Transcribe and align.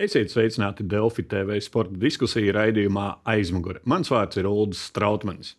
Esiet 0.00 0.30
sveicināti 0.32 0.86
Delfi 0.88 1.26
TV 1.28 1.58
sporta 1.60 1.98
diskusiju 2.00 2.54
raidījumā 2.56 3.18
aizmugure. 3.28 3.82
Mans 3.84 4.08
vārds 4.08 4.38
ir 4.40 4.46
Ulrichs 4.48 4.86
Strautmanis. 4.88 5.50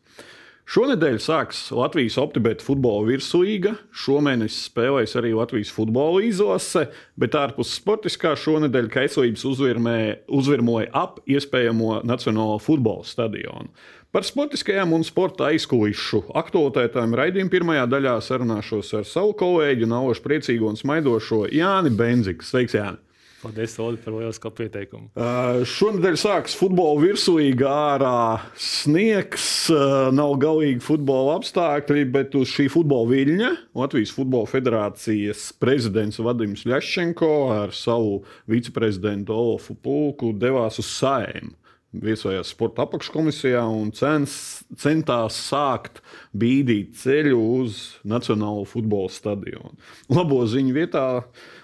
Šonadēļ 0.71 1.17
sāks 1.21 1.59
Latvijas 1.75 2.15
optibēta 2.21 2.65
futbola 2.65 3.03
virslīga. 3.05 3.75
Šomēnes 3.93 4.55
spēlēs 4.69 5.13
arī 5.19 5.33
Latvijas 5.37 5.69
futbola 5.75 6.23
izlase, 6.25 6.87
bet 7.21 7.37
ārpus 7.37 7.75
sportiskā 7.77 8.31
šonadēļ 8.39 8.89
kaislības 8.93 9.45
uzvirmoja 9.51 10.89
ap 11.03 11.21
iespējamo 11.29 11.99
Nacionālo 12.07 12.57
futbola 12.63 13.05
stadionu. 13.05 13.69
Par 14.11 14.25
sportiskajām 14.25 14.95
un 14.97 15.05
sporta 15.05 15.51
aizkulisku 15.51 16.23
aktualitātēm 16.41 17.13
raidījuma 17.19 17.53
pirmajā 17.53 17.85
daļā 17.93 18.17
sarunāšos 18.25 18.95
ar 18.97 19.07
savu 19.11 19.37
kolēģi, 19.37 19.91
naušu 19.91 20.25
priecīgo 20.25 20.73
un 20.73 20.81
smaidošo 20.81 21.45
Jāni 21.53 21.93
Benziku. 21.93 22.47
Sveiks, 22.47 22.79
Jāni! 22.79 23.10
Paldies, 23.41 23.73
Oli, 23.81 23.97
par 23.97 24.13
lielisko 24.13 24.51
pieteikumu. 24.53 25.07
Uh, 25.17 25.63
šonadēļ 25.65 26.17
sāksies 26.21 26.57
futbola 26.59 27.01
virslīga 27.01 27.71
ārā. 27.71 28.17
Sniegs, 28.61 29.47
uh, 29.73 30.11
nav 30.13 30.35
galīgi 30.43 30.83
futbola 30.85 31.39
apstākļi, 31.39 32.05
bet 32.13 32.37
uz 32.37 32.51
šī 32.53 32.67
futbola 32.69 33.09
viļņa 33.09 33.49
Latvijas 33.81 34.13
Futbola 34.13 34.49
Federācijas 34.51 35.47
prezidents 35.61 36.21
Vadims 36.21 36.67
Ļašenko 36.69 37.31
ar 37.55 37.73
savu 37.73 38.19
viceprezidentu 38.51 39.33
Olofu 39.33 39.73
Pulku 39.73 40.35
devās 40.37 40.77
uz 40.81 40.93
Saimu 40.93 41.55
viesojās 41.91 42.53
sporta 42.53 42.85
apakškomisijā 42.85 43.61
un 43.67 43.91
cens, 43.95 44.33
centās 44.79 45.35
sākt 45.49 45.99
bīdīt 46.31 46.95
ceļu 47.01 47.39
uz 47.59 47.81
Nacionālo 48.07 48.63
futbola 48.69 49.11
stadionu. 49.11 49.75
Labo 50.11 50.39
ziņu 50.47 50.75
vietā 50.77 51.05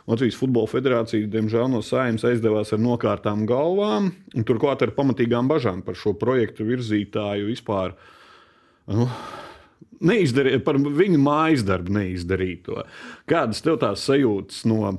Latvijas 0.08 0.38
Futbola 0.40 0.68
Federācija, 0.72 1.30
diemžēl, 1.32 1.70
no 1.72 1.82
saimnes 1.84 2.28
aizdevās 2.28 2.74
ar 2.76 2.84
nokārtām 2.84 3.48
galvām, 3.48 4.12
turklāt 4.48 4.84
ar 4.84 4.96
pamatīgām 5.00 5.50
bažām 5.52 5.82
par 5.88 6.00
šo 6.00 6.16
projektu 6.20 6.68
virzītāju 6.68 7.52
vispār. 7.52 7.96
Nu, 8.92 9.10
Neizdarīt, 9.98 10.62
par 10.62 10.78
viņu 10.78 11.18
mājas 11.18 11.64
darbu 11.66 11.96
neizdarīto. 11.96 12.84
Kādas 13.30 13.64
tev 13.66 13.80
tās 13.82 14.04
sajūtas 14.06 14.62
no 14.70 14.92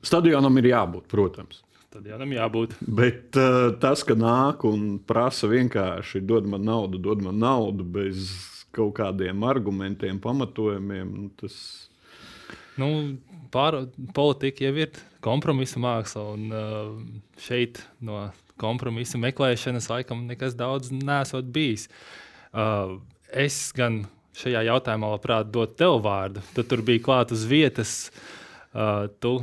stadionam 0.00 0.56
ir 0.56 0.70
jābūt, 0.70 1.04
protams? 1.12 1.65
Stadionam 1.96 2.32
jābūt. 2.34 2.74
Bet 2.84 3.38
uh, 3.40 3.70
tas, 3.80 4.02
ka 4.04 4.12
nāk 4.12 4.66
un 4.68 4.98
prasa 5.00 5.48
vienkārši 5.48 6.20
dod 6.28 6.44
man 6.44 6.66
naudu, 6.68 7.00
dod 7.00 7.22
man 7.24 7.38
naudu 7.40 7.86
bez 7.88 8.34
kaut 8.76 8.98
kādiem 8.98 9.46
argumentiem, 9.48 10.18
pamatojumiem, 10.20 11.14
nu, 11.16 11.30
tas 11.40 11.56
Nu, 12.76 13.16
pār, 13.48 13.86
politika 14.12 14.66
jau 14.66 14.74
ir 14.76 14.98
kompromisa 15.24 15.80
māksla, 15.80 16.26
un 16.34 16.52
uh, 16.52 16.90
šeit 17.40 17.80
no 18.04 18.26
kompromisa 18.60 19.16
meklēšanas 19.16 19.88
laikam 19.88 20.26
nekas 20.28 20.52
daudz 20.60 20.92
nesot 20.92 21.48
bijis. 21.48 21.88
Uh, 22.52 22.98
es 23.32 23.70
gan 23.72 24.02
šajā 24.36 24.66
jautājumā 24.68 25.14
labprāt 25.16 25.48
dotu 25.48 25.80
tev 25.80 26.02
vārdu. 26.04 26.44
Tu 26.52 26.68
tur 26.68 26.84
biji 26.84 27.06
klāt 27.08 27.32
uz 27.32 27.48
vietas. 27.48 27.98
Uh, 28.76 29.08
tu 29.24 29.38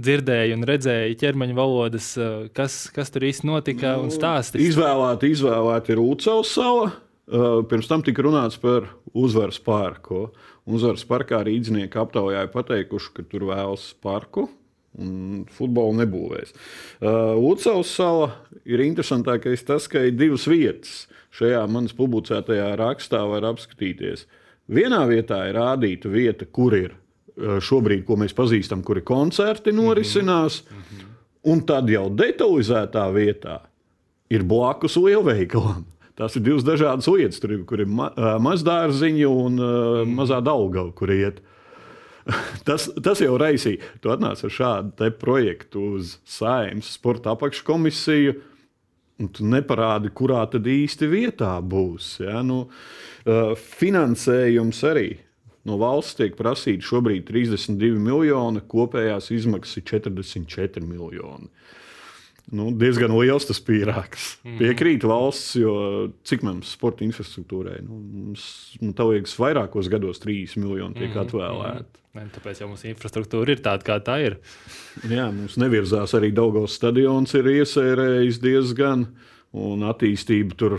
dzirdēji 0.00 0.56
un 0.56 0.66
redzēji 0.68 1.18
ķermeņa 1.20 1.56
valodas, 1.58 2.10
uh, 2.18 2.48
kas, 2.56 2.84
kas 2.94 3.12
tur 3.14 3.26
īsti 3.28 3.48
notika 3.48 3.94
nu, 3.98 4.08
un 4.08 4.14
stāstīja. 4.14 4.72
Izvēlēta, 4.72 5.30
izvēlēta 5.30 5.94
ir 5.94 6.02
Ucels 6.02 6.52
sala. 6.56 6.90
Uh, 7.24 7.62
pirms 7.68 7.88
tam 7.88 8.02
tika 8.04 8.24
runāts 8.26 8.58
par 8.60 8.90
uzvaras 9.16 9.60
parku. 9.62 10.26
Uzvaras 10.68 11.04
parkā 11.08 11.40
rīznieki 11.46 12.00
aptaujāja 12.00 12.50
pateikuši, 12.52 13.14
ka 13.16 13.24
tur 13.28 13.48
vēlas 13.52 13.92
parku. 14.04 14.48
Un 14.94 15.42
futbolu 15.50 15.96
nebūvēs. 16.02 16.52
Uh, 17.00 17.34
Ucels 17.50 17.90
sala 17.90 18.28
ir 18.62 18.82
interesantākais 18.84 19.64
tas, 19.66 19.88
ka 19.90 20.04
ir 20.06 20.14
divas 20.14 20.46
vietas. 20.50 21.04
Šajā 21.34 21.64
manas 21.66 21.96
publicētajā 21.98 22.74
rakstā 22.78 23.24
var 23.26 23.46
apskatīties. 23.48 24.28
Vienā 24.70 25.02
vietā 25.10 25.40
ir 25.48 25.58
rādīta 25.58 26.12
vieta, 26.12 26.46
kur 26.46 26.76
ir 26.78 26.94
šobrīd, 27.36 28.04
ko 28.06 28.16
mēs 28.20 28.34
pazīstam, 28.36 28.82
kur 28.86 29.00
ir 29.00 29.06
koncerti 29.08 29.72
norisinās. 29.72 30.62
Mm 30.62 30.76
-hmm. 30.76 31.10
Un 31.44 31.60
tad 31.66 31.90
jau 31.90 32.08
detalizētā 32.08 33.04
vietā 33.12 33.58
ir 34.32 34.44
blakus 34.48 34.96
lielveikalam. 34.96 35.84
Tās 36.14 36.36
ir 36.38 36.44
divas 36.46 36.62
dažādas 36.62 37.08
lietas, 37.10 37.40
tur, 37.42 37.56
kur 37.66 37.82
ir 37.82 37.90
ma 37.90 38.12
mazdārziņa 38.42 39.26
un 39.28 39.58
uh, 39.58 39.74
mm. 40.04 40.14
mazā 40.14 40.38
daļgala, 40.44 40.92
kur 40.94 41.10
iet. 41.10 41.40
tas, 42.68 42.86
tas 43.02 43.20
jau 43.20 43.34
raisīja. 43.40 43.82
Tu 44.00 44.12
atnāc 44.14 44.44
ar 44.46 44.54
šādu 44.58 45.10
projektu 45.18 45.82
uz 45.98 46.18
saimnes 46.24 46.92
sporta 46.94 47.34
apakškomisiju. 47.34 48.36
Un 49.22 49.28
tu 49.30 49.44
neparādi, 49.46 50.10
kurā 50.10 50.40
tad 50.50 50.66
īsti 50.66 51.06
vietā 51.10 51.52
būs. 51.62 52.16
Ja? 52.22 52.40
Nu, 52.46 52.64
uh, 53.26 53.52
finansējums 53.58 54.80
arī 54.90 55.08
no 55.68 55.78
valsts 55.80 56.18
tiek 56.18 56.36
prasīts 56.38 56.88
šobrīd 56.90 57.26
32 57.28 58.00
miljoni, 58.00 58.62
kopējās 58.70 59.30
izmaksas 59.34 59.80
ir 59.80 59.88
44 59.94 60.84
miljoni. 60.84 61.50
Nu, 62.52 62.68
diezgan 62.76 63.14
liels 63.16 63.46
tas 63.48 63.60
pīrāgs. 63.64 64.34
Mm. 64.44 64.58
Piekrīt 64.60 65.04
valsts, 65.08 65.54
jo 65.56 65.74
cik 66.28 66.44
mums 66.44 66.74
sporta 66.76 67.06
infrastruktūrai? 67.06 67.78
Nu, 67.86 68.00
mums 68.04 68.44
nu, 68.82 68.92
liekas, 68.92 69.38
vairākos 69.40 69.88
gados 69.92 70.20
3 70.20 70.58
miljoni 70.60 70.98
tiek 70.98 71.14
mm. 71.14 71.22
atvēlēti. 71.24 71.86
Mm. 71.88 72.00
Tāpēc 72.34 72.60
jau 72.60 72.68
mums 72.70 72.84
infrastruktūra 72.86 73.56
ir 73.56 73.62
tāda, 73.64 73.82
kā 73.86 73.96
tā 74.04 74.20
ir. 74.22 74.36
Jā, 75.08 75.30
mums 75.34 75.56
nevirzās 75.58 76.12
arī 76.14 76.30
Daugos 76.36 76.76
stadions, 76.78 77.32
ir 77.34 77.48
iesērējis 77.56 78.38
diezgan, 78.44 79.08
un 79.56 79.88
attīstība 79.88 80.54
tur 80.60 80.76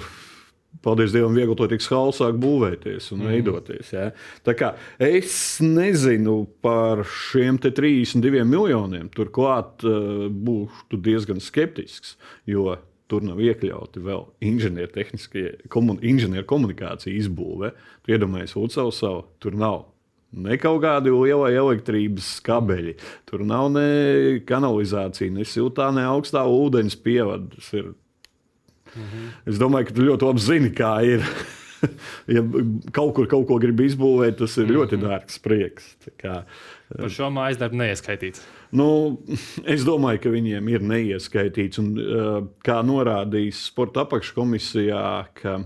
paldies 0.85 1.13
Dievam, 1.15 1.35
viegli 1.35 1.57
to 1.57 1.67
tiks 1.71 1.89
hāls 1.91 2.21
sāk 2.21 2.37
būvēties 2.41 3.11
un 3.15 3.23
mm. 3.23 3.31
veidoties. 3.33 3.93
Ja? 3.95 4.09
Tā 4.45 4.55
kā 4.57 4.73
es 5.01 5.35
nezinu 5.63 6.43
par 6.65 7.03
šiem 7.09 7.59
32 7.61 8.45
miljoniem, 8.47 9.09
turklāt 9.15 9.85
uh, 9.87 10.27
būšu 10.29 11.01
diezgan 11.05 11.41
skeptisks, 11.43 12.15
jo 12.49 12.77
tur 13.11 13.25
nav 13.25 13.41
iekļauti 13.41 14.01
vēl 14.05 14.23
inženiertehniskie, 14.45 15.49
komun, 15.73 15.99
inženierkomunikācija 16.05 17.13
izbūve. 17.19 17.73
Tu 18.05 18.15
iedomājies, 18.15 18.55
Ucels 18.57 19.01
savu, 19.01 19.27
tur 19.41 19.57
nav. 19.59 19.83
Ne 20.35 20.57
kaut 20.59 20.81
kādi 20.83 21.13
lieli 21.13 21.55
elektrības 21.55 22.33
kabeļi. 22.43 22.95
Tur 23.29 23.45
nav 23.47 23.69
ne 23.71 24.39
kanalizācija, 24.47 25.31
ne 25.31 25.45
siltā, 25.47 25.91
ne 25.95 26.03
augstā 26.09 26.43
ūdens 26.49 26.97
pievades. 26.99 27.69
Ir 27.77 27.93
Mhm. 28.95 29.27
Es 29.51 29.59
domāju, 29.61 29.89
ka 29.89 29.97
tu 29.97 30.07
ļoti 30.07 30.29
labi 30.29 30.43
zini, 30.43 30.71
kā 30.75 30.95
ir. 31.05 31.25
ja 32.35 32.41
kaut 32.95 33.13
kur 33.17 33.27
kaut 33.29 33.45
ko 33.49 33.57
grib 33.61 33.81
izbūvēt, 33.85 34.39
tas 34.39 34.55
ir 34.61 34.71
ļoti 34.71 34.97
mhm. 34.97 35.05
dārgs 35.05 35.41
prieks. 35.43 35.91
Kā, 36.21 36.43
Par 36.93 37.11
šo 37.13 37.29
mājas 37.33 37.59
darbu 37.61 37.79
neieskaitīts. 37.81 38.43
Nu, 38.75 38.87
es 39.75 39.85
domāju, 39.87 40.23
ka 40.25 40.33
viņiem 40.33 40.71
ir 40.73 40.87
neieskaitīts. 40.93 41.81
Un, 41.83 41.93
kā 42.65 42.79
norādījis 42.85 43.67
sporta 43.71 44.05
apakškomisijā, 44.05 45.05
ka 45.41 45.59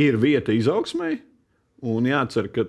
ir 0.00 0.20
vieta 0.20 0.54
izaugsmai, 0.56 1.16
un 1.90 2.08
jācer, 2.08 2.50
ka 2.52 2.66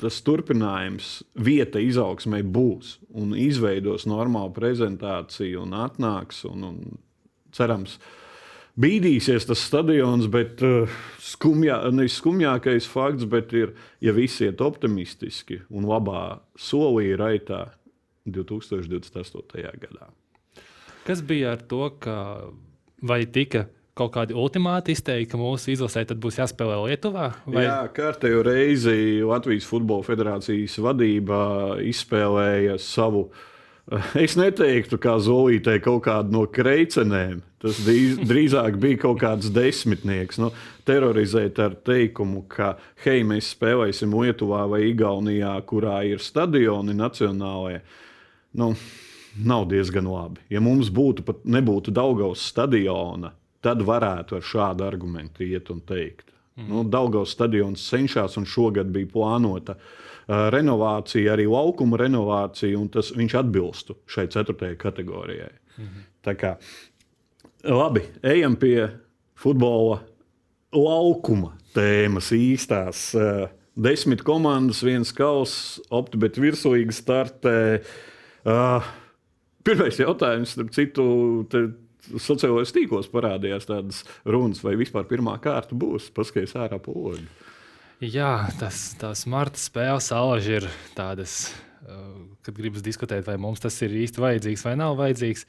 tas 0.00 0.18
turpinājums, 0.26 1.22
vieta 1.38 1.80
izaugsmai 1.80 2.42
būs 2.42 2.98
un 3.14 3.32
izveidos 3.38 4.08
normālu 4.10 4.50
prezentāciju 4.56 5.62
un 5.64 5.76
atnāks. 5.84 6.42
Un, 6.48 6.66
un 6.66 7.00
cerams, 7.54 7.96
ka 8.02 8.23
bīdīsies 8.80 9.46
tas 9.48 9.62
stadions, 9.62 10.26
bet 10.30 10.62
uh, 10.66 10.90
skumjā, 11.22 11.78
skumjākais 12.10 12.88
fakts, 12.90 13.28
bet 13.30 13.54
ir, 13.56 13.74
ja 14.04 14.14
visi 14.16 14.48
iet 14.48 14.62
optimistiski 14.64 15.62
un 15.70 15.86
labā 15.88 16.40
solī 16.58 17.14
raitā 17.18 17.68
2028. 18.26 19.64
gadā. 19.82 20.10
Kas 21.04 21.20
bija 21.22 21.54
ar 21.54 21.64
to, 21.68 21.86
ka 22.00 22.18
vai 23.04 23.24
tika 23.28 23.66
kaut 23.94 24.14
kādi 24.16 24.34
ultimāti 24.34 24.94
izteikti, 24.96 25.30
ka 25.30 25.38
mūsu 25.38 25.74
izlasē 25.74 26.02
būs 26.18 26.40
jāspēlē 26.40 26.80
Lietuvā? 26.88 27.28
Vai? 27.46 27.66
Jā, 27.66 27.76
kārtējo 27.94 28.40
reizi 28.42 29.22
Latvijas 29.22 29.68
Futbola 29.68 30.02
Federācijas 30.06 30.80
vadība 30.82 31.42
izspēlēja 31.84 32.80
savu 32.82 33.28
uh, 33.28 33.44
Es 34.24 34.36
neteiktu, 34.38 34.98
kā 35.00 35.16
Zolītē 35.22 35.78
kaut 35.84 36.04
kāda 36.06 36.32
no 36.32 36.44
kreicenēm. 36.50 37.42
Tas 37.64 37.80
drīzāk 37.84 38.76
bija 38.80 39.00
kaut 39.06 39.22
kāds 39.22 39.50
desmitnieks. 39.52 40.40
Nu, 40.40 40.50
terorizēt 40.88 41.60
ar 41.64 41.76
teikumu, 41.86 42.44
ka, 42.50 42.74
hei, 43.04 43.22
mēs 43.26 43.54
spēlēsim 43.54 44.12
Lietuvā 44.16 44.64
vai 44.68 44.82
Igaunijā, 44.90 45.54
kurā 45.68 46.02
ir 46.08 46.20
stadioni 46.20 46.96
nacionālajie. 46.96 47.80
Nu, 48.60 48.74
nav 49.44 49.66
diezgan 49.72 50.08
labi. 50.08 50.44
Ja 50.52 50.60
mums 50.64 50.92
būtu 50.94 51.24
pat 51.26 51.42
nebūtu 51.48 51.94
Daugaus 51.94 52.44
stadiona, 52.52 53.32
tad 53.64 53.80
varētu 53.84 54.38
ar 54.38 54.44
šādu 54.44 54.84
argumentu 54.86 55.44
iet 55.46 55.72
un 55.72 55.80
teikt. 55.84 56.28
Mm. 56.54 56.68
Nu, 56.68 56.84
Daugaus 56.86 57.32
stadions 57.34 57.82
cenšas 57.88 58.36
un 58.38 58.44
šogad 58.46 58.92
bija 58.94 59.08
plānota 59.10 59.74
uh, 59.74 60.03
renovācija, 60.28 61.34
arī 61.34 61.46
laukuma 61.50 61.98
renovācija, 62.00 62.78
un 62.78 62.88
tas 62.92 63.12
viņš 63.16 63.36
atbilstu 63.42 63.98
šai 64.08 64.26
ceturtajai 64.32 64.78
kategorijai. 64.80 65.52
Mhm. 65.78 66.06
Tā 66.24 66.36
kā 66.40 66.54
labi, 67.64 68.04
ejam 68.24 68.56
pie 68.56 68.88
futbola 69.36 70.00
laukuma 70.72 71.54
tēmas 71.74 72.30
īstās. 72.34 73.10
Uh, 73.18 73.48
desmit 73.74 74.22
komandas, 74.22 74.82
viens 74.86 75.12
kauss, 75.14 75.80
opti, 75.94 76.18
bet 76.20 76.38
virslīgi 76.40 76.94
startē. 76.94 77.56
Uh, 78.44 78.86
pirmais 79.66 79.98
jautājums, 79.98 80.54
starp 80.54 80.70
citu, 80.74 81.06
sociālajos 82.04 82.74
tīklos 82.74 83.08
parādījās 83.12 83.68
tādas 83.68 84.02
runas, 84.28 84.62
vai 84.64 84.76
vispār 84.80 85.06
pirmā 85.10 85.36
kārta 85.42 85.76
būs 85.78 86.10
paskaidrs 86.14 86.56
ārā 86.60 86.78
poļu. 86.82 87.24
Jā, 88.04 88.50
tas, 88.60 88.90
tās 89.00 89.22
marta 89.30 89.60
spēles 89.60 90.10
alaži 90.12 90.58
ir 90.58 90.64
tādas, 90.96 91.46
kad 92.44 92.56
gribas 92.56 92.84
diskutēt, 92.84 93.24
vai 93.24 93.38
mums 93.40 93.62
tas 93.64 93.78
ir 93.86 93.94
īsti 93.96 94.20
vajadzīgs 94.20 94.64
vai 94.66 94.74
nav 94.76 94.98
vajadzīgs. 94.98 95.46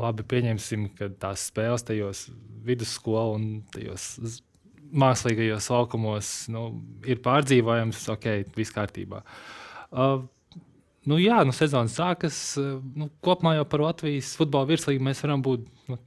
Labi, 0.00 0.24
pieņemsim, 0.24 0.86
ka 0.96 1.10
tās 1.20 1.48
spēles 1.50 1.84
tajos 1.84 2.22
vidusskolu 2.64 3.34
un 3.36 3.48
tajos 3.74 4.06
mākslīgajos 4.96 5.68
laukumos 5.74 6.30
nu, 6.54 6.66
ir 7.04 7.20
pārdzīvojams, 7.24 8.06
ok, 8.14 8.28
viss 8.56 8.74
kārtībā. 8.74 9.20
Uh, 9.90 10.22
nu, 11.10 11.18
jā, 11.20 11.42
nu, 11.44 11.52
sezonas 11.56 11.98
sākas. 11.98 12.38
Nu, 12.96 13.10
kopumā 13.24 13.58
jau 13.58 13.66
par 13.68 13.84
Latvijas 13.90 14.32
futbola 14.38 14.70
virslīgu 14.70 15.04
mēs 15.04 15.20
varam 15.26 15.44
būt. 15.44 15.68
Nu, 15.90 16.00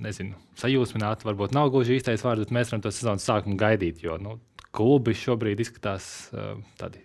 Nezinu, 0.00 0.38
sajūsmināti, 0.56 1.26
varbūt 1.28 1.52
nav 1.52 1.68
gluži 1.74 1.98
īstais 1.98 2.22
vārds, 2.24 2.46
bet 2.46 2.54
mēs 2.56 2.70
varam 2.72 2.86
to 2.86 2.92
sezonas 2.94 3.26
sākumu 3.28 3.58
gaidīt. 3.60 4.00
Jo 4.00 4.16
nu, 4.16 4.38
klubi 4.74 5.14
šobrīd 5.18 5.62
izskatās 5.62 6.30
uh, 6.32 6.58
tādi 6.80 7.02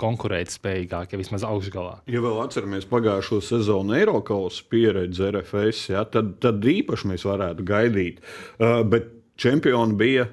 konkurētspējīgākie, 0.00 1.14
ja 1.14 1.20
vismaz 1.20 1.44
augšgalā. 1.44 1.98
Ja 2.08 2.22
vēl 2.24 2.38
atceramies 2.40 2.86
pagājušo 2.88 3.42
sezonu 3.44 3.96
Eiropas 3.98 4.62
pieredzi 4.72 5.26
RFS, 5.28 5.90
ja, 5.92 6.06
tad, 6.08 6.38
tad 6.40 6.64
īpaši 6.64 7.10
mēs 7.12 7.26
varētu 7.28 7.66
gaidīt. 7.68 8.22
Uh, 8.56 8.80
bet 8.88 9.10
čempioni 9.40 9.98
bija 10.00 10.30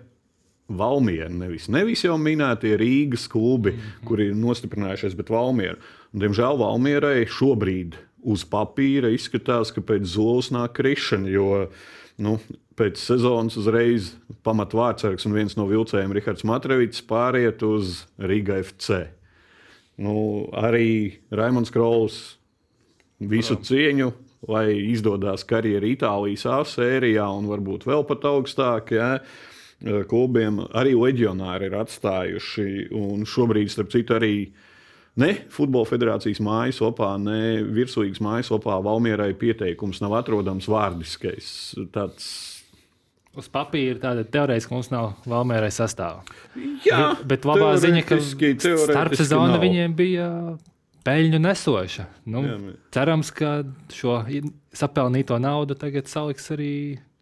Valmiera. 0.67 1.29
Nevis, 1.31 1.69
nevis 1.71 2.03
jau 2.03 2.17
minētie 2.19 2.73
Rīgas 2.79 3.27
klubi, 3.31 3.71
mm 3.71 3.79
-hmm. 3.79 4.07
kuri 4.07 4.27
ir 4.27 4.35
nostiprinājušies, 4.35 5.15
bet 5.15 5.29
Valmiera. 5.29 5.77
Un, 6.13 6.21
diemžēl 6.23 6.59
Valmierai 6.59 7.25
šobrīd 7.25 7.95
uz 8.23 8.43
papīra 8.45 9.09
izskatās, 9.13 9.71
ka 9.71 9.81
pēc 9.81 10.03
zolas 10.03 10.51
nāk 10.51 10.75
krišana. 10.75 11.29
Jo, 11.29 11.69
nu, 12.17 12.39
pēc 12.77 13.01
sezonas 13.01 13.57
uzreiz 13.57 14.13
pamatvārdsargs 14.45 15.25
un 15.27 15.35
viens 15.37 15.57
no 15.57 15.65
vilcējiem, 15.69 16.13
Rihards 16.13 16.45
Matrevits, 16.47 17.01
pāriet 17.05 17.63
uz 17.65 18.03
Riga 18.21 18.59
FC. 18.61 19.07
Nu, 19.97 20.45
arī 20.53 21.17
Raimons 21.33 21.73
Krols 21.73 22.37
visu 23.17 23.57
cieņu 23.57 24.11
lai 24.45 24.75
izdodas 24.91 25.45
karjeras 25.47 25.89
Itālijas 25.95 26.45
A 26.49 26.61
sērijā 26.67 27.25
un 27.37 27.47
varbūt 27.49 27.87
vēl 27.87 28.05
pat 28.07 28.27
augstāk. 28.29 28.93
Ja? 28.95 29.17
Klubiem 30.09 30.63
arī 30.77 30.95
leģionāri 30.97 31.69
ir 31.69 31.77
atstājuši, 31.77 32.67
šobrīd, 33.29 33.69
starp 33.69 33.91
citu, 33.93 34.15
arī 34.17 34.33
ne 35.21 35.33
Futbola 35.53 35.85
federācijas 35.89 36.41
mājaslapā, 36.41 37.11
ne 37.21 37.61
virsūīgas 37.77 38.21
mājaslapā 38.25 38.79
Valmierai 38.85 39.33
pieteikums 39.37 40.01
nav 40.01 40.17
atrodams 40.17 40.69
vārdiskais. 40.71 41.49
Tāds 41.93 42.56
Uz 43.37 43.49
papīra 43.53 43.99
tāda 44.01 44.23
teorētiski 44.25 44.73
mums 44.73 44.89
nav 44.89 45.11
Valmērai 45.29 45.69
sastāvā. 45.73 46.23
Jā, 46.85 47.13
bet, 47.19 47.27
bet 47.29 47.45
labā 47.45 47.75
ziņa, 47.81 48.01
ka 48.07 48.17
starpsezona 48.23 49.59
viņiem 49.61 49.93
bija 49.97 50.29
peļņu 51.07 51.41
nesoša. 51.43 52.07
Nu, 52.33 52.43
jā, 52.43 52.57
cerams, 52.97 53.29
ka 53.35 53.59
šo 53.93 54.19
sapelnīto 54.75 55.37
naudu 55.41 55.77
tagad 55.79 56.09
saliks 56.11 56.49
arī 56.55 56.73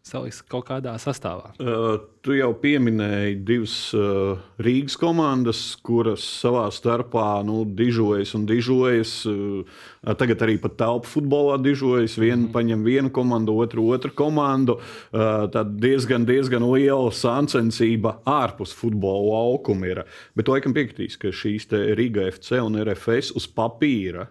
saliks 0.06 0.42
kaut 0.46 0.68
kādā 0.68 0.94
sastāvā. 1.02 1.52
Uh, 1.58 1.96
tu 2.26 2.36
jau 2.38 2.52
pieminēji 2.62 3.40
divas 3.46 3.74
uh, 3.98 4.38
Rīgas 4.62 4.98
komandas, 5.02 5.62
kuras 5.86 6.24
savā 6.44 6.68
starpā 6.74 7.42
nu, 7.48 7.64
dižojas 7.66 8.36
un 8.38 8.46
dižojas. 8.50 9.16
Uh, 9.30 9.82
tagad 10.20 10.46
arī 10.46 10.60
pat 10.62 10.78
telpu 10.78 11.10
futbolā 11.10 11.58
dižojas. 11.64 12.20
Vienu 12.22 12.46
mm. 12.46 12.54
paņem 12.54 12.86
vienu 12.86 13.14
komandu, 13.16 13.58
otru 13.66 13.88
otru 13.96 14.14
komandu. 14.14 14.78
Uh, 14.78 15.48
tad 15.54 15.74
diezgan, 15.82 16.28
diezgan 16.30 16.68
liela 16.70 17.10
sāncensība 17.10 18.20
ārpus 18.30 18.76
futbola 18.78 19.26
laukuma 19.34 19.90
ir. 19.90 20.04
Bet 20.38 20.52
laikam 20.52 20.76
piekritīs, 20.78 21.18
ka 21.18 21.34
šīs 21.34 21.72
Riga 21.98 22.30
FC 22.30 22.62
un 22.62 22.78
RFS 22.84 23.34
uz 23.36 23.50
papīra 23.50 24.30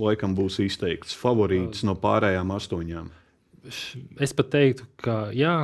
laikam 0.00 0.36
būs 0.38 0.60
izteikts 0.62 1.16
favorīts 1.18 1.82
no 1.84 1.96
pārējām 1.98 2.54
astoņām 2.54 3.10
es 4.20 4.34
pat 4.36 4.50
teiktu, 4.52 4.86
ka 5.02 5.16
jā, 5.36 5.54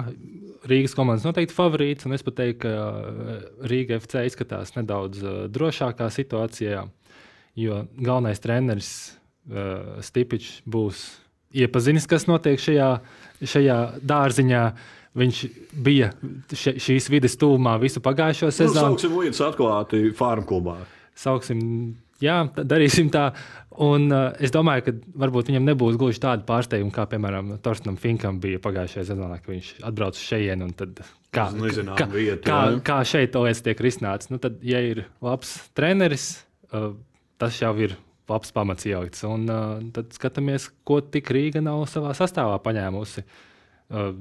Rīgas 0.66 0.96
komandas 0.98 1.26
noteikti 1.26 1.54
favorīts, 1.54 2.06
un 2.08 2.16
es 2.16 2.24
pat 2.26 2.38
teiktu, 2.40 2.66
ka 2.66 2.72
eh, 2.72 3.44
Rīga 3.70 4.00
FC 4.00 4.26
izskatās 4.26 4.74
nedaudz 4.76 5.22
uh, 5.22 5.36
drošākā 5.52 6.08
situācijā, 6.12 6.82
jo 7.56 7.84
galvenais 7.96 8.42
treneris 8.42 8.90
uh, 9.48 10.02
Stipičs 10.04 10.60
būs 10.66 11.06
iepazinis, 11.56 12.08
kas 12.10 12.26
notiek 12.28 12.60
šajā, 12.60 12.90
šajā 13.42 13.80
dārziņā. 14.04 14.66
Viņš 15.16 15.38
bija 15.80 16.10
še, 16.52 16.74
šīs 16.82 17.06
vidas 17.08 17.38
tūmā 17.40 17.78
visu 17.80 18.02
pagājušo 18.04 18.50
nu, 18.50 18.52
sezonu. 18.52 18.90
Nu, 18.92 18.98
sauksim 18.98 19.14
lietas 19.16 19.40
atklāti 19.46 20.10
farmu 20.18 20.44
klubā. 20.50 20.74
Sauksim 21.16 21.62
jā, 22.22 22.38
darīsim 22.56 23.10
tā. 23.14 23.30
Un, 23.82 24.06
uh, 24.08 24.30
es 24.40 24.52
domāju, 24.54 24.86
ka 24.86 24.94
varbūt 25.20 25.50
viņam 25.50 25.66
nebūs 25.68 25.98
gluži 26.00 26.22
tāda 26.22 26.46
pārsteiguma, 26.48 26.94
kā, 26.94 27.04
piemēram, 27.10 27.52
Torstam 27.64 27.98
Finkam 28.00 28.38
bija 28.40 28.60
pagājušajā 28.64 29.10
sezonā, 29.10 29.36
kad 29.42 29.52
viņš 29.52 29.72
atbrauca 29.84 30.22
šeit. 30.22 31.02
Kā, 31.36 31.50
kā, 31.52 32.06
vieta, 32.08 32.40
kā, 32.46 32.60
kā 32.86 32.96
šeit 33.04 33.36
lietas 33.36 33.60
tiek 33.66 33.82
risināts? 33.84 34.30
Nu, 34.32 34.40
tad, 34.40 34.62
ja 34.64 34.80
ir 34.80 35.04
labs 35.24 35.58
treneris, 35.76 36.30
uh, 36.72 36.94
tas 37.36 37.60
jau 37.60 37.74
ir 37.84 37.98
labs 38.30 38.54
pamats 38.56 38.88
ielikts. 38.88 39.26
Un 39.28 39.44
uh, 39.52 39.66
tad 39.92 40.16
skatāmies, 40.16 40.70
ko 40.88 41.02
tik 41.04 41.28
Rīga 41.34 41.60
nav 41.64 41.84
savā 41.92 42.14
sastāvā 42.16 42.56
paņēmusi. 42.64 43.26
Uh, 43.92 44.14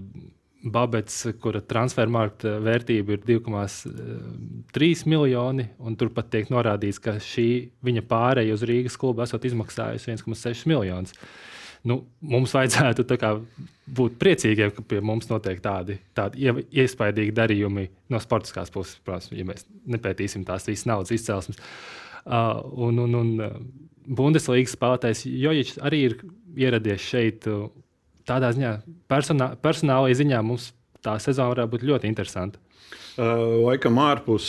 Babets, 0.66 1.20
kura 1.42 1.60
transfermarkta 1.62 2.56
vērtība 2.66 3.14
ir 3.14 3.26
2,3 3.28 5.04
miljoni, 5.12 5.68
un 5.78 5.98
tur 6.00 6.10
pat 6.14 6.32
tiek 6.34 6.50
norādīts, 6.50 6.98
ka 7.02 7.20
šī 7.22 7.50
viņa 7.86 8.02
pārēja 8.10 8.56
uz 8.58 8.66
Rīgas 8.66 8.98
klubu 8.98 9.22
esot 9.26 9.46
izmaksājusi 9.46 10.16
1,6 10.16 10.66
miljonus. 10.72 11.14
Nu, 11.86 12.00
mums 12.26 12.56
vajadzētu 12.58 13.06
kā, 13.22 13.36
būt 13.86 14.18
priecīgiem, 14.22 14.74
ka 14.74 14.82
pie 14.90 15.04
mums 15.06 15.30
notiek 15.30 15.62
tādi, 15.62 16.00
tādi 16.18 16.50
iespaidīgi 16.50 17.36
darījumi 17.38 17.86
no 18.10 18.22
sportiskās 18.24 18.74
puses. 18.74 18.98
Protams, 19.06 19.30
ja 19.38 19.46
mēs 19.46 19.68
nepētīsim 19.94 20.48
tās 20.48 20.66
visas 20.66 20.90
naudas 20.90 21.14
izcelsmes. 21.14 21.62
Uh, 22.26 22.58
un, 22.88 22.98
un, 23.06 23.20
un 23.22 23.34
uh, 23.38 23.60
Bundeslīgas 24.18 24.74
spēlētājs 24.74 25.28
Jojičs 25.30 25.78
arī 25.86 26.00
ir 26.08 26.18
ieradies 26.58 27.06
šeit. 27.06 27.46
Uh, 27.46 27.70
tādā 28.28 28.52
ziņā, 28.56 28.74
personā, 29.12 29.52
personālajā 29.62 30.20
ziņā 30.22 30.42
mums 30.46 30.72
tā 31.06 31.18
sezona 31.22 31.54
varētu 31.54 31.74
būt 31.76 31.88
ļoti 31.90 32.10
interesanta. 32.10 32.62
Uh, 33.16 33.64
laikam 33.64 34.00
ārpus 34.04 34.48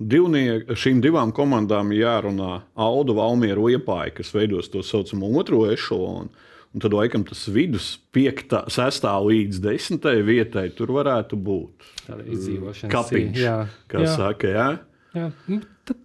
divnie, 0.00 0.62
šīm 0.74 1.02
divām 1.04 1.30
komandām 1.34 1.92
jārunā 1.94 2.62
Audu, 2.74 3.14
Valmieru, 3.20 3.68
Iepāja, 3.76 4.16
kas 4.16 4.32
veidos 4.34 4.70
to 4.72 4.82
saucamo 4.86 5.30
otro 5.38 5.62
ešalonu. 5.70 6.32
Un 6.70 6.82
tad, 6.82 6.94
laikam, 6.94 7.24
tas 7.26 7.48
vidus, 7.50 7.96
5, 8.14 8.70
6 8.70 9.06
līdz 9.26 9.58
10 9.64 10.04
vietai, 10.22 10.68
tur 10.74 10.92
varētu 10.94 11.38
būt 11.38 11.88
tāda 12.04 12.26
izdzīvošana. 12.30 12.90
Kapiņš, 12.92 13.40
jā, 13.42 13.56
kā 13.90 14.04
jā. 14.04 14.12
saka, 14.14 14.52
jā. 14.54 14.68
jā. 15.18 15.24
Nu, 15.50 15.58
tad, 15.88 16.04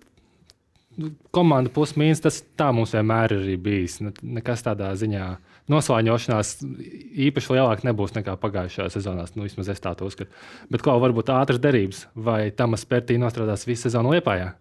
komanda 1.36 1.70
pusmīnus, 1.74 2.24
tas 2.26 2.42
tā 2.58 2.72
mums 2.74 2.96
vienmēr 2.98 3.38
ir 3.38 3.62
bijis. 3.62 4.00
Nekas 4.26 4.66
tādā 4.66 4.90
ziņā. 4.98 5.28
Uh, 5.36 5.55
noslēņošanās 5.72 6.52
īpaši 7.28 7.56
lielāka 7.56 7.88
nebūs 7.88 8.16
nekā 8.18 8.36
pagājušajā 8.42 8.92
sezonā. 8.94 9.26
Nu, 9.36 9.46
vismaz 9.48 9.72
es 9.74 9.82
tā 9.82 9.96
uzskatu. 10.06 10.30
Bet 10.72 10.86
kā 10.86 10.96
varbūt 11.02 11.32
ātras 11.34 11.62
derības, 11.62 12.06
vai 12.14 12.52
Tamas 12.56 12.86
Pērtī 12.86 13.18
nostrādās 13.22 13.66
visu 13.68 13.88
sezonu 13.88 14.14
Lietpājā? 14.14 14.54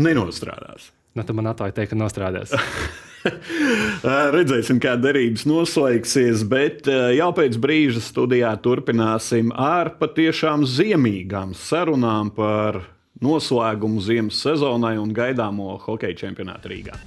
Nenostrādās. 0.00 0.90
Nu, 1.16 1.24
tad 1.26 1.34
man 1.34 1.50
atklāja 1.50 1.74
teikt, 1.80 1.94
ka 1.94 1.98
nostrādās. 1.98 2.52
Redzēsim, 4.36 4.78
kā 4.80 4.94
derības 5.00 5.42
noslēgsies, 5.48 6.44
bet 6.48 6.88
jau 6.88 7.30
pēc 7.36 7.58
brīža 7.60 8.02
studijā 8.04 8.52
turpināsim 8.62 9.50
ar 9.52 9.94
patiešām 10.00 10.64
ziemīgām 10.68 11.56
sarunām 11.58 12.30
par 12.36 12.84
noslēgumu 13.20 14.00
ziemas 14.04 14.40
sezonai 14.40 14.96
un 15.02 15.12
gaidāmo 15.16 15.74
hokeja 15.82 16.22
čempionātu 16.24 16.72
Rīgā. 16.72 17.00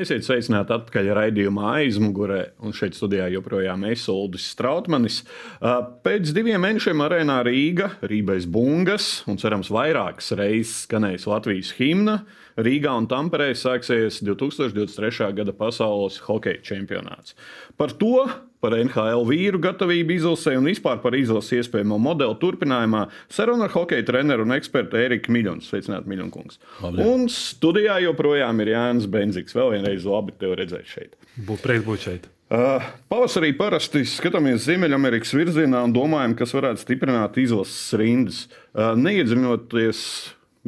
Esiet 0.00 0.24
sveicināti 0.24 0.72
atpakaļ 0.72 1.08
raidījumā 1.18 1.74
aizmugurē, 1.82 2.38
un 2.64 2.72
šeit 2.72 2.96
studijā 2.96 3.26
joprojām 3.34 3.82
es 3.90 4.06
Uldis 4.08 4.46
Strautmanis. 4.54 5.18
Pēc 5.60 6.30
diviem 6.32 6.62
mēnešiem 6.64 7.02
arēnā 7.04 7.36
Rīga, 7.44 7.90
Rībais 8.08 8.46
Bungas 8.48 9.10
un 9.28 9.36
cerams 9.42 9.68
vairākas 9.72 10.32
reizes 10.38 10.86
skanēs 10.86 11.28
Latvijas 11.28 11.74
himna. 11.76 12.22
Rīgā 12.56 12.94
un 13.02 13.10
Tamperē 13.10 13.50
sāksies 13.52 14.22
2023. 14.24 15.28
gada 15.36 15.52
pasaules 15.56 16.22
hokeja 16.24 16.64
čempionāts. 16.72 17.36
Par 17.76 17.92
to 18.00 18.24
par 18.62 18.76
NHL 18.78 19.24
vīru 19.26 19.58
gatavību 19.62 20.14
izlasē 20.16 20.54
un 20.58 20.68
vispār 20.70 21.00
par 21.02 21.16
izlases 21.18 21.56
iespējamo 21.58 21.98
modeli 22.02 22.36
turpinājumā 22.42 23.08
saruna 23.32 23.66
ar 23.66 23.74
hokeja 23.74 24.06
treneru 24.06 24.46
un 24.46 24.54
ekspertu 24.54 25.00
Eriku 25.00 25.34
Miļonu. 25.34 25.64
Sveicināti, 25.66 26.10
Miļonkungs. 26.12 26.60
Un 27.02 27.26
studijā 27.32 27.98
joprojām 28.04 28.62
ir 28.62 28.74
Jānis 28.76 29.08
Benzigs. 29.10 29.56
Vēl 29.56 29.74
vienreiz 29.74 30.06
labi 30.06 30.36
tevi 30.38 30.60
redzēt 30.62 30.86
šeit. 30.86 31.18
Būtu 31.42 31.66
prieks 31.66 31.88
būt 31.88 32.06
šeit. 32.06 32.30
Uh, 32.52 32.84
pavasarī 33.08 33.54
parasti 33.56 34.02
skatāmies 34.04 34.66
Ziemeļamerikas 34.66 35.30
virzienā 35.32 35.86
un 35.86 35.94
domājam, 35.96 36.34
kas 36.36 36.52
varētu 36.52 36.82
stiprināt 36.84 37.38
izlases 37.40 37.94
rindas. 37.96 38.42
Uh, 38.76 38.92
Neiedziļinoties 39.00 40.02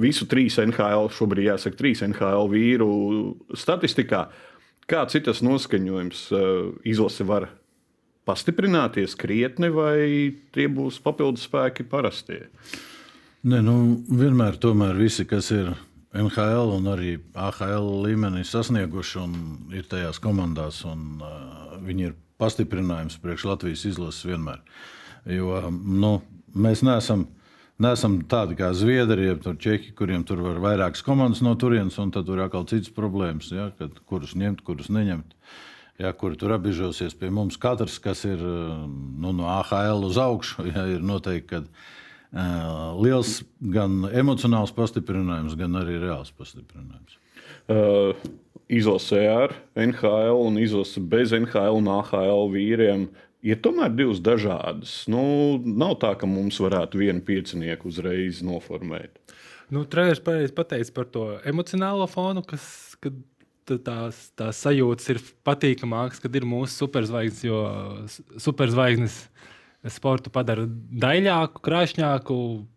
visu 0.00 0.26
trīs 0.26 0.56
NHL, 0.62 1.10
šobrīd 1.12 1.50
jāsaka, 1.52 1.76
trīs 1.78 2.00
NHL 2.06 2.48
vīru 2.50 2.88
statistikā, 3.52 4.30
kāds 4.90 5.18
ir 5.18 5.26
tas 5.28 5.44
noskaņojums 5.44 6.24
uh, 6.32 6.72
izlase 6.88 7.28
var 7.28 7.50
pastiprināties 8.28 9.16
krietni, 9.20 9.70
vai 9.72 10.32
tie 10.54 10.68
būs 10.72 11.00
papildus 11.04 11.46
spēki 11.48 11.86
parastie? 11.88 12.46
Ne, 13.44 13.60
nu, 13.60 13.76
vienmēr 14.08 14.56
tomēr 14.60 14.96
visi, 14.96 15.26
kas 15.28 15.50
ir 15.52 15.74
NHL 16.16 16.72
un 16.78 16.88
arī 16.94 17.16
AHL 17.36 17.88
līmenī 18.06 18.44
sasnieguši 18.48 19.18
un 19.20 19.34
ir 19.76 19.84
tajās 19.90 20.20
komandās, 20.22 20.80
un 20.88 21.20
uh, 21.20 21.74
viņi 21.84 22.08
ir 22.08 22.14
pastiprinājums 22.40 23.18
priekš 23.22 23.48
Latvijas 23.50 23.84
izlases 23.90 24.24
vienmēr. 24.26 24.62
Jo 25.28 25.60
nu, 25.74 26.16
mēs 26.56 26.84
neesam, 26.86 27.26
neesam 27.82 28.16
tādi 28.30 28.56
kā 28.56 28.72
Zviedrija, 28.76 29.34
jeb 29.36 29.60
Čehi, 29.60 29.92
kuriem 29.98 30.24
tur 30.24 30.40
var 30.44 30.62
vairākas 30.64 31.04
komandas 31.04 31.44
no 31.44 31.52
turienes, 31.60 31.98
un 32.00 32.12
tad 32.14 32.28
tur 32.28 32.40
ir 32.40 32.46
atkal 32.46 32.66
citas 32.70 32.92
problēmas, 32.96 33.52
ja, 33.52 33.68
kad, 33.78 34.00
kurus 34.08 34.36
ņemt, 34.38 34.64
kurus 34.64 34.90
neņemt. 34.92 35.36
Uh, 35.36 35.62
ja, 35.98 36.12
kuri 36.12 36.38
tur 36.40 36.54
apbežosies 36.56 37.16
pie 37.18 37.30
mums. 37.32 37.58
Katrs, 37.60 37.98
kas 38.02 38.24
ir 38.28 38.40
nu, 38.40 39.32
no 39.32 39.48
AHL 39.50 40.06
uz 40.08 40.18
augšu, 40.20 40.68
ja, 40.70 40.86
ir 40.96 41.04
noteikti 41.04 41.50
kad, 41.54 41.68
uh, 41.68 42.94
liels 43.00 43.42
gan 43.74 44.02
emocionāls 44.12 44.74
pastiprinājums, 44.74 45.58
gan 45.58 45.82
arī 45.82 46.00
reāls 46.02 46.32
pastiprinājums. 46.38 47.20
Uh, 47.64 48.12
izlasē 48.68 49.22
ar 49.30 49.54
NHL 49.78 50.40
un 50.48 50.58
izlasē 50.60 51.02
bez 51.08 51.34
NHL 51.36 51.78
un 51.78 51.92
AHL 51.94 52.50
vīriem. 52.52 53.08
Ir 53.44 53.58
tomēr 53.60 53.90
divas 53.92 54.22
dažādas. 54.24 55.02
Nu, 55.12 55.20
nav 55.60 55.98
tā, 56.00 56.14
ka 56.16 56.24
mums 56.24 56.56
varētu 56.64 57.02
vienu 57.02 57.20
piecinieku 57.26 57.90
uzreiz 57.90 58.40
noformēt. 58.44 59.20
Nu, 59.72 59.82
pareizi 59.84 60.52
pateica 60.56 60.94
par 60.96 61.08
to 61.12 61.26
emocionālo 61.44 62.06
fonu, 62.08 62.40
kas, 62.46 62.64
kad 63.04 63.16
tās, 63.70 64.20
tās 64.38 64.60
sajūtas 64.64 65.10
ir 65.14 65.20
patīkamākas, 65.46 66.22
kad 66.22 66.36
ir 66.36 66.46
mūsu 66.48 66.84
superzvaigznes, 66.84 67.44
jo 67.46 67.60
superzvaigznes 68.42 69.18
sportu 69.92 70.32
padara 70.32 70.64
daļāku, 70.68 71.60
krāšņāku, 71.64 72.36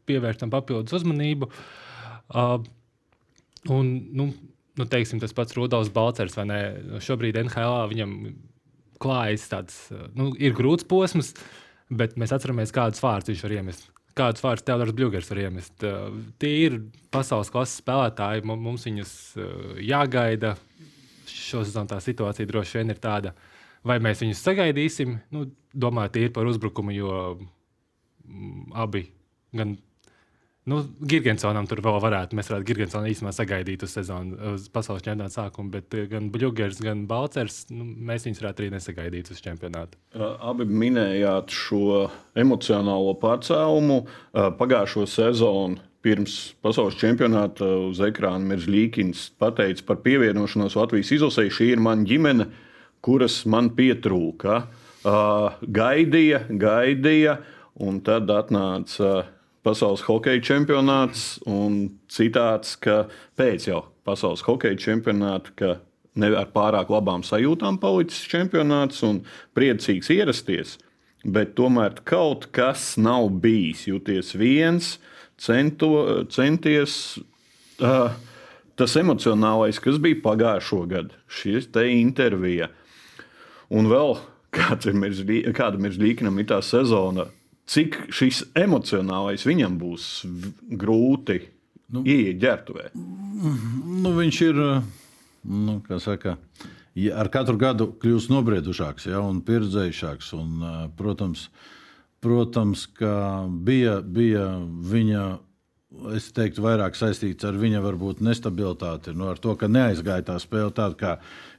pievērš 0.10 0.41
tam 0.44 0.51
papildus 0.51 0.98
uzmanību. 1.00 1.50
Uh, 2.27 2.58
un, 3.72 3.91
nu, 4.17 4.27
nu, 4.77 4.88
teiksim, 4.91 5.22
tas 5.24 5.36
pats 5.36 5.56
Rudolfs 5.56 5.94
Balčers, 5.94 6.36
vai 6.38 6.48
ne? 6.50 6.60
Šobrīd 7.03 7.39
NHL 7.46 7.94
viņam 7.94 8.17
klājas 9.01 9.46
tāds, 9.51 9.77
nu, 10.17 10.32
ir 10.41 10.56
grūts 10.58 10.88
posms, 10.89 11.34
bet 11.94 12.17
mēs 12.20 12.34
atceramies, 12.36 12.74
kādus 12.75 13.03
vārdus 13.03 13.32
viņš 13.32 13.46
var 13.46 13.56
iemest. 13.60 13.88
Kādus 14.17 14.41
vārdus 14.41 14.65
Teodors 14.65 14.96
Bļūgers 14.98 15.27
var 15.29 15.44
iemest. 15.44 15.84
Tie 16.41 16.53
ir 16.65 16.79
pasaules 17.13 17.51
klases 17.53 17.77
spēlētāji, 17.84 18.44
mums 18.50 18.88
viņus 18.88 19.12
jāgaida, 19.86 20.56
šo 21.32 21.64
sezonu 21.66 21.92
tā 21.92 22.00
situācija 22.04 22.50
droši 22.50 22.80
vien 22.80 22.94
ir 22.94 23.02
tāda, 23.04 23.34
vai 23.88 24.00
mēs 24.04 24.24
viņus 24.24 24.44
sagaidīsim. 24.46 25.18
Nu, 25.36 25.48
domāju, 25.74 26.16
tīri 26.18 26.34
par 26.36 26.50
uzbrukumu, 26.50 26.96
jo 26.96 27.12
mm, 27.36 28.72
abi 28.86 29.08
gan. 29.58 29.78
Nu, 30.68 30.82
Gigantsonam 31.00 31.64
tur 31.64 31.80
vēl 31.80 31.96
varētu. 32.04 32.36
Mēs 32.36 32.50
varētu 32.52 32.68
Gigantsonu 32.68 33.08
īstenībā 33.08 33.32
sagaidīt 33.32 33.86
uz 33.88 33.94
sezonu, 33.96 34.36
uz 34.52 34.66
pasaules 34.68 35.06
čempionāta 35.06 35.38
sākumu, 35.38 35.72
bet 35.78 35.96
eh, 35.96 36.10
gan 36.12 36.28
Bluegers, 36.34 36.82
gan 36.84 37.06
Balcers, 37.08 37.62
nu, 37.72 37.86
mēs 37.88 38.28
viņus 38.28 38.42
varētu 38.44 38.66
arī 38.66 38.74
nesagaidīt 38.74 39.32
uz 39.32 39.40
čempionātu. 39.46 39.96
Abi 40.20 40.68
minējāt 40.68 41.56
šo 41.56 42.10
emocionālo 42.36 43.16
pārcēlumu. 43.22 44.02
Pagājušo 44.60 45.08
sezonu 45.08 45.87
pirms 46.08 46.36
pasaules 46.64 46.96
čempionāta 47.00 47.68
uz 47.90 48.00
ekrāna 48.06 48.54
Merzlīkins 48.54 49.28
pateica 49.42 49.84
par 49.90 50.00
pievienošanos 50.06 50.78
Latvijas 50.80 51.12
izlasē. 51.18 51.50
Šī 51.52 51.74
ir 51.74 51.84
mana 51.84 52.08
ģimene, 52.08 52.48
kuras 53.04 53.42
man 53.50 53.74
pietrūka. 53.76 54.62
Uh, 55.08 55.58
gaidīja, 55.62 56.46
gaidīja, 56.50 57.38
un 57.84 58.00
tad 58.04 58.32
atnāca 58.34 59.28
pasaules 59.68 60.06
hokeja 60.08 60.42
čempionāts 60.44 61.26
un 61.48 62.00
citāts, 62.12 62.78
ka 62.80 63.06
pēc 63.40 63.68
jau 63.70 63.84
pasaules 64.08 64.46
hokeja 64.48 64.80
čempionāta, 64.88 65.54
ka 65.60 65.74
ne 66.18 66.32
ar 66.40 66.50
pārāk 66.56 66.92
labām 66.92 67.24
sajūtām 67.28 67.82
palicis 67.84 68.24
čempionāts 68.32 69.04
un 69.06 69.22
priecīgs 69.56 70.10
ierasties, 70.16 70.78
bet 71.28 71.54
tomēr 71.60 72.00
kaut 72.08 72.50
kas 72.56 72.96
nav 72.98 73.30
bijis. 73.44 73.86
Jūties 73.92 74.34
viens, 74.40 74.96
uh, 74.96 75.14
cento, 75.38 76.25
centies. 76.34 77.17
Uh, 77.77 78.10
tas 78.77 78.96
emocionālais, 79.00 79.79
kas 79.82 79.98
bija 80.01 80.22
pagājušo 80.24 80.84
gadu, 80.89 81.17
šis 81.29 81.70
te 81.74 81.88
intervija. 81.96 82.70
Un 83.74 83.89
vēl 83.89 84.17
kāda 84.53 84.91
ir 84.91 85.00
Mirzlīkinam 85.82 86.38
ir 86.39 86.50
tā 86.50 86.60
sezona, 86.65 87.27
cik 87.67 88.00
šis 88.13 88.46
emocionālais 88.58 89.46
viņam 89.48 89.79
būs 89.82 90.06
grūti 90.79 91.41
nu, 91.94 92.06
ieiet 92.06 92.39
ģērbtuvē. 92.44 92.91
Nu, 92.96 94.13
viņš 94.17 94.41
ir, 94.46 94.62
nu, 95.44 95.79
kā 95.88 96.00
saka, 96.03 96.38
ar 97.17 97.32
katru 97.34 97.58
gadu 97.62 97.91
kļūst 98.01 98.32
nobriedušāks 98.34 99.10
ja, 99.10 99.22
un 99.25 99.41
pieredzējušāks. 99.46 100.32
Un, 100.38 100.70
protams, 100.98 101.48
uh, 101.50 101.77
Protams, 102.24 102.88
ka 102.98 103.46
bija, 103.48 104.00
bija 104.02 104.48
viņa 104.92 105.26
es 106.18 106.32
teiktu, 106.36 106.64
vairāk 106.66 106.98
saistīts 106.98 107.46
ar 107.48 107.58
viņa 107.58 107.82
varbūt 107.84 108.24
nestabilitāti, 108.26 109.14
nu, 109.18 109.30
ar 109.32 109.40
to, 109.42 109.54
ka 109.60 109.70
neaizgāja 109.72 110.26
tā 110.28 110.36
spēle 110.42 110.74
tāda, 110.76 110.98
kā 111.00 111.14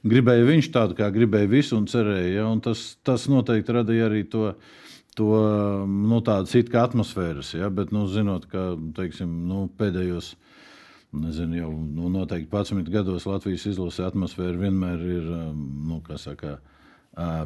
gribēja 0.07 0.45
viņš, 0.47 0.69
tāda 0.75 0.97
kā 0.99 1.09
gribēja 1.15 1.49
visu 1.51 1.77
un 1.79 1.87
cerēja. 1.89 2.41
Ja? 2.41 2.45
Un 2.51 2.61
tas, 2.63 2.83
tas 3.07 3.27
noteikti 3.31 3.79
radīja 3.79 4.11
arī 4.11 4.25
to. 4.29 4.53
To 5.17 5.25
nu, 5.89 6.19
tādas 6.23 6.53
it 6.55 6.69
kā 6.71 6.85
atmosfēras, 6.85 7.49
ja, 7.57 7.67
bet, 7.73 7.89
nu, 7.91 8.05
zinot, 8.07 8.45
ka 8.47 8.69
teiksim, 8.95 9.27
nu, 9.49 9.65
pēdējos 9.75 10.29
nezinu, 11.17 11.57
jau 11.57 11.71
nu, 11.73 12.11
noteikti 12.13 12.47
11 12.53 12.87
gados 12.93 13.25
Latvijas 13.27 13.65
izlases 13.67 14.05
atmosfēra 14.05 14.55
vienmēr 14.61 15.03
ir 15.17 15.25
nu, 15.49 15.97
saka, 16.21 16.53
uh, 16.53 16.78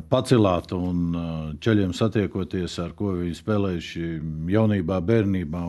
pacelāta 0.10 0.77
un 0.77 1.58
ceļiem 1.63 1.94
satiekoties, 1.98 2.75
ar 2.84 2.92
ko 2.98 3.15
viņi 3.18 3.39
spēlējuši 3.39 4.10
jaunībā, 4.53 5.00
bērnībā. 5.08 5.63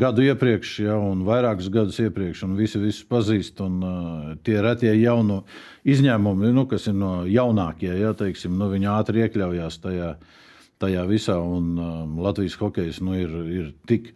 Gadu 0.00 0.22
iepriekš, 0.22 0.76
ja, 0.84 0.94
un 1.02 1.24
vairākus 1.26 1.66
gadus 1.74 1.96
iepriekš, 1.98 2.44
un 2.46 2.52
visi 2.54 2.78
visus 2.78 3.02
pazīst. 3.10 3.58
Un, 3.64 3.80
uh, 3.82 4.28
tie 4.46 4.60
retie 4.62 4.92
jauno 5.00 5.40
izņēmumi, 5.82 6.52
nu, 6.54 6.62
kas 6.70 6.86
ir 6.86 6.94
no 6.94 7.24
jaunākie, 7.26 7.90
ja, 7.98 8.12
teiksim, 8.14 8.54
nu, 8.58 8.68
viņi 8.70 8.86
ātri 8.92 9.24
iekļaujās 9.24 9.80
tajā, 9.82 10.12
tajā 10.78 11.02
visā. 11.10 11.40
Un, 11.42 11.72
um, 11.74 12.20
Latvijas 12.22 12.54
hokejs 12.60 13.02
nu, 13.02 13.16
ir, 13.18 13.34
ir 13.50 13.72
tik, 13.90 14.12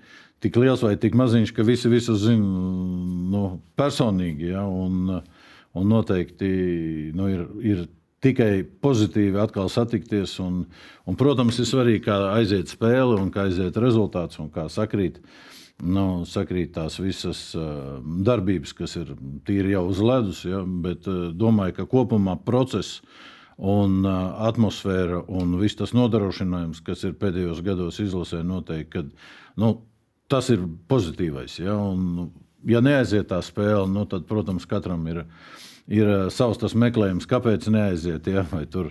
tik 0.47 0.61
liels 0.63 0.85
vai 0.87 0.95
tik 1.03 1.19
maziņš, 1.19 1.51
ka 1.57 1.67
visi 1.67 1.91
visu 1.91 2.15
zina 2.23 2.71
nu, 3.35 3.45
personīgi. 3.75 4.53
Ja, 4.55 4.63
un, 4.71 5.19
un 5.75 5.91
noteikti 5.91 6.55
nu, 7.19 7.29
ir. 7.35 7.45
ir 7.75 7.85
tikai 8.25 8.65
pozitīvi 8.85 9.41
atkal 9.41 9.71
satikties. 9.73 10.39
Un, 10.43 10.63
un, 11.05 11.19
protams, 11.21 11.59
ir 11.61 11.69
svarīgi, 11.69 12.05
kā 12.07 12.19
aiziet 12.35 12.73
spēle 12.73 13.19
un 13.21 13.31
kā 13.35 13.49
aiziet 13.49 13.77
rezultāts 13.81 14.41
un 14.43 14.51
kā 14.55 14.67
sakrīt. 14.73 15.21
Nu, 15.85 16.23
sakrīt 16.29 16.77
tās 16.77 17.01
visas 17.03 17.49
uh, 17.59 17.99
darbības, 18.27 18.73
kas 18.79 18.95
ir 19.01 19.09
tīri 19.47 19.75
jau 19.75 19.89
uz 19.91 19.99
ledus, 19.99 20.45
ja, 20.47 20.61
bet 20.63 21.09
uh, 21.11 21.33
domāju, 21.35 21.81
ka 21.81 21.89
kopumā 21.91 22.37
process 22.47 23.01
un 23.59 24.05
uh, 24.07 24.37
atmosfēra 24.47 25.25
un 25.35 25.57
viss 25.59 25.79
tas 25.79 25.91
nodrošinājums, 25.95 26.79
kas 26.87 27.03
ir 27.09 27.17
pēdējos 27.19 27.65
gados 27.67 27.99
izlasē, 28.03 28.45
noteikti, 28.47 28.93
kad, 28.95 29.11
nu, 29.59 29.73
tas 30.31 30.53
ir 30.55 30.63
pozitīvais. 30.91 31.59
Ja, 31.59 31.75
un, 31.75 32.31
ja 32.71 32.81
neaiziet 32.85 33.33
tā 33.33 33.41
spēle, 33.45 33.87
nu, 33.91 34.07
tad, 34.11 34.29
protams, 34.31 34.67
katram 34.71 35.05
ir 35.11 35.25
ir 35.91 36.09
uh, 36.09 36.25
savs 36.33 36.61
tas 36.63 36.77
meklējums, 36.79 37.29
kāpēc 37.31 37.69
neaiziet. 37.73 38.29
Ja? 38.31 38.45
Vai 38.51 38.65
tur, 38.71 38.91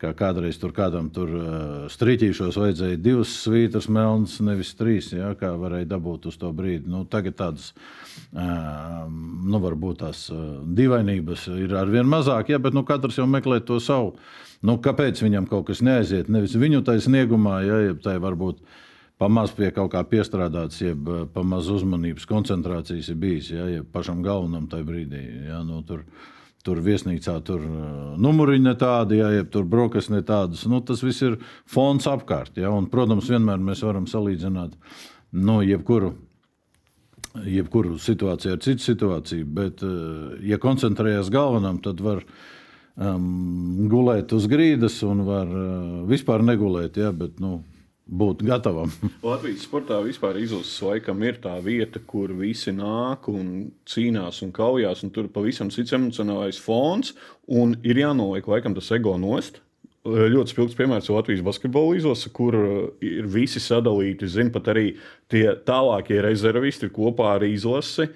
kā 0.00 0.12
kādreiz 0.16 0.58
tur 0.60 0.74
kādam 0.76 1.10
tur 1.14 1.32
uh, 1.38 1.48
strīķīšos 1.92 2.58
vajadzēja 2.60 3.00
divas 3.00 3.32
svītras 3.44 3.88
melnas, 3.88 4.38
nevis 4.44 4.74
trīs, 4.78 5.12
ja? 5.14 5.32
kā 5.38 5.54
varēja 5.60 5.92
dabūt 5.94 6.28
uz 6.30 6.38
to 6.40 6.52
brīdi. 6.56 6.90
Nu, 6.90 7.04
tagad 7.08 7.38
tādas, 7.40 7.72
uh, 8.34 9.04
nu, 9.08 9.60
varbūt 9.64 10.02
tās 10.04 10.26
uh, 10.34 10.62
divainības 10.64 11.48
ir 11.56 11.76
arvien 11.80 12.08
mazāk, 12.08 12.52
ja? 12.54 12.62
bet 12.62 12.76
nu, 12.76 12.84
katrs 12.88 13.20
jau 13.20 13.28
meklē 13.30 13.62
to 13.64 13.80
savu. 13.82 14.16
Nu, 14.64 14.78
kāpēc 14.80 15.20
viņam 15.20 15.44
kaut 15.50 15.66
kas 15.68 15.82
neaiziet? 15.84 16.30
Nevis 16.32 16.54
viņu 16.56 16.80
taisnīgumā, 16.86 17.58
ja 17.66 17.78
tai 18.00 18.16
varbūt 18.22 18.62
pamaz 19.20 19.52
pie 19.54 19.68
kaut 19.74 19.92
kā 19.92 20.00
piestrādāts, 20.08 20.80
jeb 20.82 21.08
pamaz 21.34 21.68
uzmanības 21.72 22.24
koncentrācijas 22.28 23.10
ir 23.12 23.18
bijis, 23.20 23.50
ja, 23.52 23.66
jeb 23.78 23.90
pašam 23.92 24.22
galvenam 24.24 24.66
tajā 24.70 24.86
brīdī. 24.88 25.20
Ja, 25.50 25.60
nu, 25.66 25.82
tur, 25.86 26.06
Tur 26.64 26.78
viesnīcā 26.80 27.34
tur 27.44 27.64
numuriņi 28.16 28.64
ne 28.64 28.72
tādi, 28.80 29.18
ja 29.20 29.44
tur 29.52 29.66
brokas 29.68 30.08
ne 30.08 30.22
tādas. 30.24 30.62
Nu, 30.70 30.80
tas 30.80 31.02
viss 31.04 31.20
ir 31.26 31.36
fons 31.68 32.08
apkārt. 32.08 32.56
Ja, 32.56 32.70
un, 32.72 32.86
protams, 32.92 33.28
vienmēr 33.28 33.60
mēs 33.60 33.84
varam 33.84 34.06
salīdzināt 34.08 34.78
nu, 35.34 35.58
jebkuru 35.60 36.14
jebkuru 37.42 37.98
situāciju 37.98 38.54
ar 38.54 38.60
citu 38.62 38.84
situāciju, 38.84 39.46
bet, 39.56 39.82
ja 40.46 40.58
koncentrējas 40.62 41.32
galvenam, 41.34 41.80
tad 41.82 41.98
var 42.04 42.22
um, 42.94 43.88
gulēt 43.90 44.32
uz 44.36 44.46
grīdas 44.50 45.00
un 45.06 45.24
var 45.26 45.50
uh, 45.50 46.02
vispār 46.10 46.44
negulēt. 46.46 47.00
Ja, 47.00 47.10
bet, 47.16 47.40
nu, 47.42 47.58
būt 48.04 48.44
gatavam. 48.44 48.92
Latvijas 49.24 49.64
sportā 49.64 49.98
vispār 50.04 50.38
izlases 50.42 50.76
laikam 50.84 51.22
ir 51.24 51.38
tā 51.42 51.54
vieta, 51.64 52.00
kur 52.00 52.32
visi 52.36 52.74
nāk 52.74 53.28
un 53.32 53.70
cīnās 53.88 54.42
un 54.44 54.52
kaujās, 54.54 55.04
un 55.06 55.12
tur 55.14 55.30
pavisam 55.32 55.72
cits 55.72 55.96
emocionālais 55.96 56.60
fons, 56.60 57.14
un 57.48 57.76
ir 57.86 58.02
jānoliek 58.04 58.48
laikam 58.50 58.76
tas 58.76 58.92
ego 58.96 59.16
nost. 59.20 59.60
Ļoti 60.04 60.52
spilgts 60.52 60.76
piemērs 60.76 61.08
Latvijas 61.08 61.40
basketbola 61.46 61.94
izlase, 61.96 62.28
kur 62.36 62.56
ir 63.00 63.28
visi 63.32 63.60
sadalīti. 63.62 64.28
Zinu, 64.28 64.52
pat 64.52 64.68
arī 64.74 64.90
tie 65.32 65.46
tālākie 65.64 66.18
rezervisti 66.20 66.90
ir 66.90 66.92
kopā 66.92 67.38
ar 67.38 67.46
izlasi. 67.48 68.10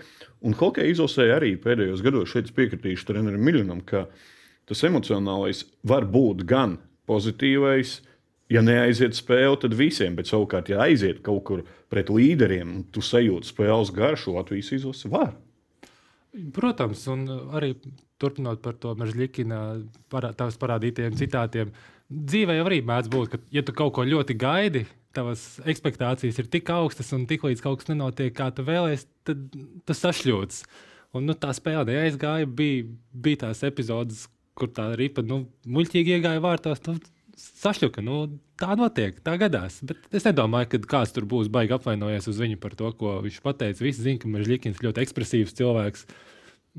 Un 0.44 0.52
hokeja 0.54 0.92
izlasē 0.92 1.30
arī 1.32 1.54
pēdējos 1.58 2.04
gados 2.04 2.28
šeit 2.34 2.52
piekritīšu 2.54 3.08
trenerim 3.08 3.40
Miljonam, 3.40 3.80
ka 3.80 4.04
tas 4.68 4.84
emocionālais 4.84 5.64
var 5.80 6.04
būt 6.04 6.44
gan 6.46 6.76
pozitīvais, 7.08 8.02
ja 8.52 8.62
neaiziet 8.64 9.16
spēle, 9.18 9.56
tad 9.60 9.76
visiem, 9.78 10.16
bet 10.18 10.30
savukārt, 10.30 10.70
ja 10.72 10.82
aiziet 10.86 11.22
kaut 11.26 11.44
kur 11.48 11.64
pret 11.92 12.10
līderiem, 12.12 12.82
tu 12.92 13.04
sajūti 13.04 13.52
spēles 13.52 13.92
garšu, 13.94 14.36
Latvijas 14.36 14.72
izlase 14.76 15.10
var. 15.12 15.34
Protams, 16.54 17.06
un 17.10 17.24
arī 17.56 17.72
turpinot 18.20 18.60
par 18.62 18.76
to 18.80 18.92
Meržģīna 18.98 19.62
parā, 20.12 20.34
parādītajiem 20.36 21.16
citātiem, 21.18 21.72
dzīvē 22.08 22.58
jau 22.58 22.68
arī 22.68 22.82
mēdz 22.86 23.10
būt, 23.12 23.32
ka, 23.32 23.40
ja 23.54 23.64
tu 23.64 23.74
kaut 23.76 23.94
ko 23.96 24.04
ļoti 24.06 24.36
gaidi, 24.38 24.84
tavas 25.16 25.58
expectācijas 25.68 26.38
ir 26.40 26.50
tik 26.52 26.68
augstas, 26.72 27.10
un 27.16 27.26
tiklīdz 27.28 27.62
kaut 27.64 27.80
kas 27.80 27.90
nenotiek, 27.90 28.34
kā 28.36 28.50
tu 28.54 28.64
vēlējies, 28.66 29.06
tad 29.26 29.44
tas 29.88 30.04
sašļūts. 30.04 30.62
Un, 31.16 31.24
nu, 31.24 31.34
tā 31.40 31.54
spēle 31.56 31.86
neaizgāja. 31.88 32.48
Bija, 32.58 32.84
bija 33.16 33.46
tās 33.46 33.62
epizodes, 33.64 34.26
kur 34.58 34.68
tā 34.76 34.90
ripa 34.98 35.24
nu, 35.24 35.46
muļķīgi 35.64 36.18
iegāja 36.18 36.42
vārtos. 36.44 36.82
Nu, 36.86 36.98
sašķuka. 37.38 38.02
Nu, 38.04 38.20
tā 38.60 38.74
notiek, 38.78 39.18
tā 39.24 39.36
gadās. 39.40 39.80
Bet 39.86 40.08
es 40.14 40.26
nedomāju, 40.26 40.72
ka 40.74 40.80
kāds 40.96 41.14
tur 41.14 41.28
būs 41.28 41.50
baigi 41.52 41.76
apvainojies 41.76 42.28
uz 42.30 42.40
viņu 42.42 42.58
par 42.62 42.74
to, 42.78 42.90
ko 42.98 43.18
viņš 43.24 43.38
pateica. 43.44 43.84
Visi 43.84 44.04
zina, 44.04 44.20
ka 44.22 44.30
ir 44.30 44.82
ļoti 44.86 45.04
ekspresīvs 45.04 45.56
cilvēks. 45.58 46.08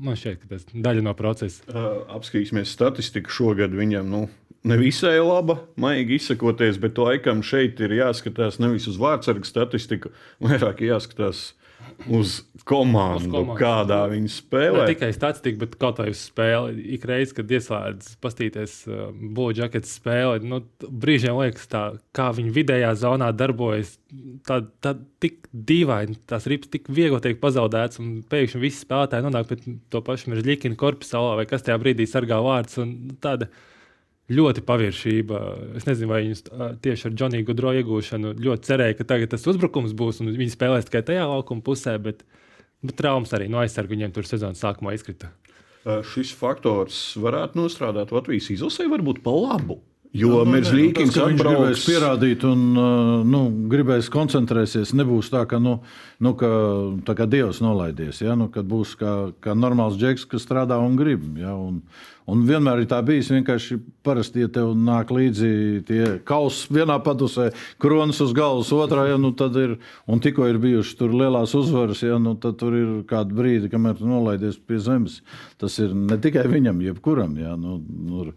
Man 0.00 0.16
šķiet, 0.16 0.42
ka 0.42 0.52
tas 0.54 0.68
ir 0.68 0.84
daļa 0.84 1.04
no 1.04 1.14
procesa. 1.18 1.64
Uh, 1.68 2.04
apskatīsimies 2.16 2.72
statistiku 2.72 3.32
šogad. 3.34 3.74
Viņam 3.76 4.08
nu, 4.08 4.22
nevisai 4.64 5.18
laba, 5.20 5.58
maigi 5.80 6.16
izsakoties, 6.20 6.78
bet 6.80 7.00
laikam 7.00 7.42
šeit 7.44 7.80
ir 7.84 7.96
jāskatās 7.98 8.60
nevis 8.62 8.88
uz 8.90 9.00
vārdsargu 9.00 9.48
statistiku, 9.48 10.12
vairāk 10.44 10.84
jāskatās 10.86 11.50
uz 12.08 12.40
komandu, 12.64 13.26
uz 13.26 13.32
komandu. 13.32 13.56
kādā 13.60 13.98
viņi 14.10 14.30
spēlē. 14.32 14.82
Ne 14.82 14.94
tikai 14.94 15.10
statistika, 15.14 15.60
bet 15.64 15.76
kaut 15.80 15.98
kā 16.00 16.06
uz 16.10 16.22
spēli. 16.30 16.84
Ik 16.96 17.04
reiz, 17.08 17.34
kad 17.36 17.50
ieslēdz 17.50 18.14
paskatīties 18.22 18.76
uh, 18.88 19.06
Blue 19.12 19.54
Jackets 19.56 19.96
spēli, 19.98 20.44
nu, 20.48 20.62
brīžiem 20.80 21.38
liekas, 21.40 21.68
tā, 21.70 21.84
kā 22.16 22.30
viņi 22.36 22.54
vidējā 22.56 22.92
zonā 23.00 23.30
darbojas. 23.36 23.96
Tad 24.46 24.70
tā, 24.84 24.94
tik 25.22 25.48
dīvaini, 25.52 26.18
tās 26.30 26.48
rips 26.50 26.70
tik 26.72 26.88
viegli 26.90 27.20
tiek 27.24 27.40
pazaudētas, 27.42 28.00
un 28.02 28.20
pēkšņi 28.30 28.62
visi 28.62 28.84
spēlētāji 28.84 29.26
nonāk 29.26 29.50
pie 29.50 29.60
to 29.92 30.02
pašu 30.06 30.32
Meržģīna 30.32 30.78
korpusa 30.80 31.22
vai 31.38 31.46
kas 31.50 31.66
tajā 31.66 31.78
brīdī 31.82 32.08
sargā 32.08 32.40
vārds. 32.44 32.78
Tāda, 33.22 33.50
ļoti 34.30 34.62
paviršība. 34.66 35.40
Es 35.80 35.86
nezinu, 35.88 36.10
vai 36.12 36.22
viņus 36.24 36.44
tieši 36.84 37.08
ar 37.08 37.16
Džoniju 37.16 37.48
Gudro 37.48 37.74
iegūšanu 37.80 38.36
ļoti 38.38 38.70
cerēja, 38.70 38.98
ka 39.00 39.08
tagad 39.14 39.34
tas 39.34 39.46
uzbrukums 39.50 39.94
būs 39.98 40.22
un 40.22 40.32
viņi 40.36 40.54
spēlēs 40.54 40.88
tikai 40.88 41.02
tajā 41.10 41.26
laukuma 41.30 41.64
pusē, 41.66 41.96
bet, 42.02 42.22
bet 42.84 42.98
traumas 43.00 43.34
arī 43.36 43.50
no 43.50 43.62
aizsargu 43.62 43.96
viņiem 43.96 44.14
tur 44.14 44.28
sezonas 44.28 44.62
sākumā 44.62 44.94
izkrita. 44.96 45.32
Šis 45.84 46.34
faktors 46.36 46.98
varētu 47.16 47.56
nostrādāt 47.58 48.12
Latvijas 48.12 48.50
izlasē, 48.52 48.86
varbūt 48.92 49.22
pa 49.24 49.32
labu. 49.32 49.80
Jo 50.10 50.40
nu, 50.42 50.56
līdzīgs 50.56 51.14
nu, 51.14 51.24
viņš 51.28 51.38
gribēs 51.38 51.82
pierādīt 51.86 52.42
un 52.48 52.62
nu, 53.30 53.40
gribēs 53.70 54.08
koncentrēties. 54.10 54.90
Nebūs 54.98 55.30
tā, 55.30 55.44
ka, 55.46 55.60
nu, 55.62 55.76
nu, 56.18 56.32
ka 56.38 56.50
tā 57.06 57.14
kā 57.20 57.28
Dievs 57.30 57.60
nolaidies. 57.62 58.18
Ja? 58.24 58.34
Nu, 58.38 58.48
kad 58.50 58.66
būs 58.66 58.96
kā, 58.98 59.12
kā 59.38 59.54
normāls 59.54 60.00
džeks, 60.00 60.26
kas 60.32 60.42
strādā 60.42 60.80
un 60.82 60.98
grib. 60.98 61.22
Ja? 61.38 61.54
Un, 61.54 61.78
un 62.26 62.42
vienmēr 62.48 62.82
ir 62.82 62.90
tā 62.90 62.98
bijis. 63.06 63.30
Vienkārši 63.30 63.78
parasti, 64.02 64.42
ja 64.42 64.50
tev 64.50 64.74
nāk 64.74 65.14
līdzi 65.14 65.54
tie 65.86 66.02
kausi 66.26 66.74
vienā 66.74 66.98
padusē, 67.06 67.52
kronas 67.78 68.18
uz 68.26 68.34
galvas, 68.34 68.74
otrā, 68.74 69.06
ja, 69.12 69.18
nu, 69.20 69.30
ir, 69.62 69.78
un 70.10 70.26
tikko 70.26 70.50
ir 70.50 70.58
bijušas 70.58 70.98
tur 70.98 71.14
lielās 71.14 71.54
uzvaras, 71.54 72.02
ja, 72.02 72.18
nu, 72.18 72.34
tad 72.34 72.58
tur 72.58 72.74
ir 72.74 72.94
kāda 73.06 73.30
brīdi, 73.30 73.70
kamēr 73.70 74.00
tu 74.02 74.10
nolaidies 74.10 74.58
pie 74.58 74.82
zemes. 74.82 75.20
Tas 75.62 75.78
ir 75.78 75.94
ne 75.94 76.18
tikai 76.18 76.50
viņam, 76.50 76.82
jebkuram. 76.90 77.38
Ja? 77.38 77.54
Nu, 77.54 77.78
nu, 77.78 78.32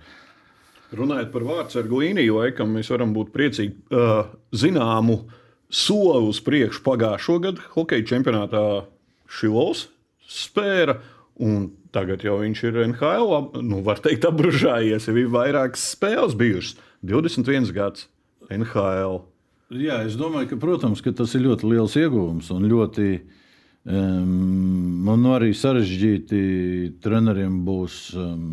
Runājot 0.93 1.31
par 1.33 1.45
vārdsargu 1.47 2.03
līniju, 2.03 2.37
laikam 2.41 2.75
mēs 2.75 2.91
varam 2.93 3.15
būt 3.15 3.31
priecīgi 3.33 3.73
uh, 3.93 4.27
zināmu 4.53 5.23
soli 5.73 6.27
uz 6.29 6.39
priekšu 6.45 6.83
pagājušo 6.85 7.39
gadu 7.41 7.65
hokeja 7.73 8.05
čempionātā 8.13 8.63
Šilovs 9.33 9.87
spēra. 10.29 10.99
Tagad 11.93 12.23
jau 12.25 12.39
viņš 12.41 12.63
ir 12.69 12.79
NHL, 12.87 13.33
nu, 13.65 13.81
var 13.85 14.01
teikt, 14.01 14.25
apbružājies. 14.29 15.09
Ir 15.09 15.29
vairākas 15.33 15.91
spēles 15.93 16.37
bijušas. 16.37 16.77
21 17.03 17.73
gads 17.75 18.07
NHL. 18.53 19.21
Jā, 19.73 20.03
es 20.05 20.17
domāju, 20.19 20.51
ka, 20.53 20.59
protams, 20.61 21.01
ka 21.01 21.13
tas 21.15 21.33
ir 21.33 21.47
ļoti 21.47 21.69
liels 21.71 21.95
ieguvums 21.97 22.49
un 22.53 22.67
ļoti 22.69 23.07
um, 23.89 25.09
un 25.09 25.29
arī 25.33 25.53
sarežģīti 25.57 26.41
treneriem 27.03 27.61
būs 27.65 27.97
um, 28.19 28.43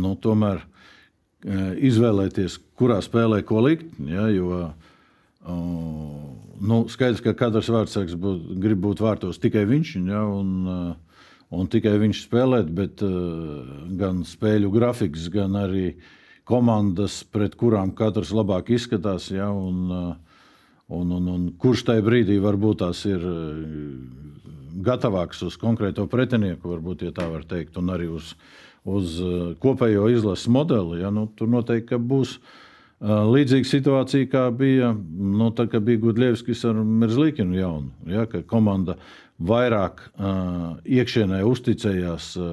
nu, 0.00 0.14
tomēr 0.18 0.64
izvēlēties, 1.44 2.58
kurā 2.78 3.00
spēlē 3.04 3.42
ko 3.44 3.60
likt. 3.66 3.90
Ja, 4.08 4.26
jo, 4.32 4.62
nu, 5.44 6.84
skaidrs, 6.88 7.22
ka 7.24 7.34
katrs 7.36 7.70
vārdsargs 7.72 8.16
būt, 8.20 8.54
grib 8.62 8.80
būt 8.84 9.02
vārtos 9.04 9.40
tikai 9.42 9.64
viņš. 9.68 9.94
Ja, 10.08 10.24
un, 10.24 10.52
eh, 10.68 11.22
un 11.54 11.70
tikai 11.70 11.96
viņš 12.00 12.24
spēlēt, 12.26 12.70
bet 12.74 13.02
eh, 13.04 13.08
gan 14.00 14.24
spēļu 14.24 14.72
grafiks, 14.72 15.28
gan 15.32 15.56
arī 15.60 15.94
komandas, 16.48 17.22
pret 17.24 17.56
kurām 17.60 17.94
katrs 17.96 18.32
labāk 18.32 18.70
izskatās. 18.74 19.30
Ja, 19.32 19.50
un, 19.52 19.88
un, 20.88 21.12
un, 21.18 21.28
un 21.36 21.48
kurš 21.60 21.86
tajā 21.88 22.04
brīdī 22.04 22.40
varbūt 22.40 22.82
tās 22.84 23.04
ir 23.08 23.24
gatavāks 24.84 25.40
uz 25.46 25.56
konkrēto 25.60 26.06
pretinieku, 26.10 26.68
varbūt 26.68 27.06
ja 27.06 27.14
tā 27.14 27.28
var 27.30 27.46
teikt, 27.48 27.78
un 27.78 27.92
arī 27.94 28.10
uz 28.12 28.34
uz 28.84 29.16
uh, 29.22 29.48
kopējo 29.60 30.08
izlases 30.12 30.48
modeli, 30.52 31.00
ja, 31.02 31.10
nu, 31.14 31.26
tur 31.36 31.48
noteikti 31.52 31.96
būs 31.96 32.36
uh, 32.36 33.24
līdzīga 33.32 33.68
situācija, 33.68 34.30
kā 34.32 34.46
bija, 34.54 34.92
nu, 34.94 35.50
tā, 35.56 35.66
bija 35.80 36.02
Gudļevskis 36.04 36.64
ar 36.68 36.80
Merzlīkinu 36.84 37.56
jaunu. 37.56 37.94
Ja, 38.12 38.26
komanda 38.48 38.98
vairāk 39.44 39.98
uh, 40.14 40.76
iekšienē 40.86 41.40
uzticējās 41.48 42.26
uh, 42.38 42.44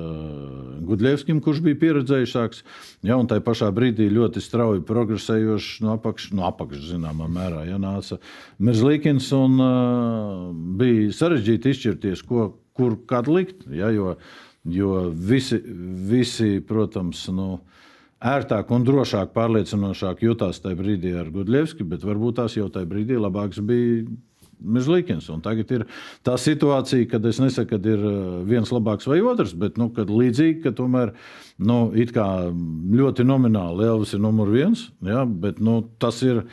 Gudļevskim, 0.88 1.42
kurš 1.44 1.60
bija 1.68 1.78
pieredzējušāks, 1.84 2.64
ja, 3.06 3.20
un 3.20 3.30
tajā 3.30 3.44
pašā 3.46 3.70
brīdī 3.76 4.08
ļoti 4.10 4.42
strauji 4.42 4.82
progresējošs 4.88 5.84
no 5.86 5.94
apakšas, 6.00 6.34
no 6.40 6.48
apakšas 6.48 6.94
zināmā 6.96 7.28
mērā, 7.30 7.66
ja 7.70 7.78
nāca 7.82 8.18
Merzlīkins, 8.64 9.28
un 9.38 9.60
uh, 9.62 10.48
bija 10.80 11.12
sarežģīti 11.20 11.76
izšķirties, 11.76 12.24
ko, 12.26 12.54
kur 12.78 12.98
kādu 13.06 13.38
likt. 13.38 13.68
Ja, 13.70 13.92
jo, 13.94 14.16
uh, 14.16 14.48
Jo 14.70 15.10
visi, 15.10 15.58
visi 16.10 16.60
protams, 16.68 17.24
nu, 17.34 17.56
ērtāk 18.22 18.70
un 18.74 18.84
drošāk, 18.86 19.32
pārliecinošāk 19.34 20.22
jutās 20.22 20.62
tajā 20.62 20.78
brīdī 20.78 21.16
ar 21.18 21.32
Gudļevski, 21.34 21.88
bet 21.90 22.06
varbūt 22.06 22.38
tās 22.38 22.58
jau 22.60 22.68
tajā 22.70 22.90
brīdī 22.90 23.18
labāks 23.18 23.62
bija 23.66 24.04
Mežlīkins. 24.62 25.26
Tagad 25.42 25.72
ir 25.74 25.84
tā 26.22 26.36
situācija, 26.38 27.08
kad 27.10 27.26
es 27.26 27.40
nesaku, 27.42 27.80
ka 27.80 27.90
ir 27.90 28.04
viens 28.46 28.70
labāks 28.70 29.10
vai 29.10 29.18
otrs, 29.26 29.56
bet 29.58 29.80
nu, 29.82 29.90
līdzīgi, 29.90 30.60
ka 30.62 30.76
tomēr 30.78 31.16
nu, 31.58 31.80
ļoti 33.02 33.26
nomināli 33.26 33.88
Elvis 33.90 34.14
ir 34.14 34.22
numur 34.22 34.54
viens. 34.54 34.92
Ja, 35.02 35.26
bet, 35.26 35.58
nu, 35.58 35.80
tas 35.98 36.22
ir, 36.22 36.44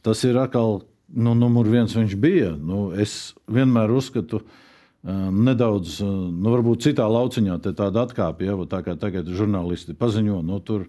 tas 0.00 0.24
ir 0.24 0.40
atkal 0.40 0.80
nu, 1.12 1.36
numur 1.36 1.68
viens 1.68 1.92
viņš 1.92 2.16
bija. 2.16 2.54
Nu, 2.56 2.88
es 2.96 3.34
vienmēr 3.44 3.92
uzskatu, 3.92 4.40
ka 4.40 4.69
nedaudz, 5.04 6.00
nu, 6.04 6.50
varbūt 6.52 6.84
citā 6.84 7.06
lauciņā, 7.08 7.56
tāda 7.70 8.04
atkāpja, 8.04 8.52
ja, 8.52 8.68
tā 8.68 8.82
kā 8.84 8.96
tagad 9.00 9.30
žurnālisti 9.32 9.96
paziņo, 9.96 10.42
nu, 10.44 10.60
tur, 10.60 10.84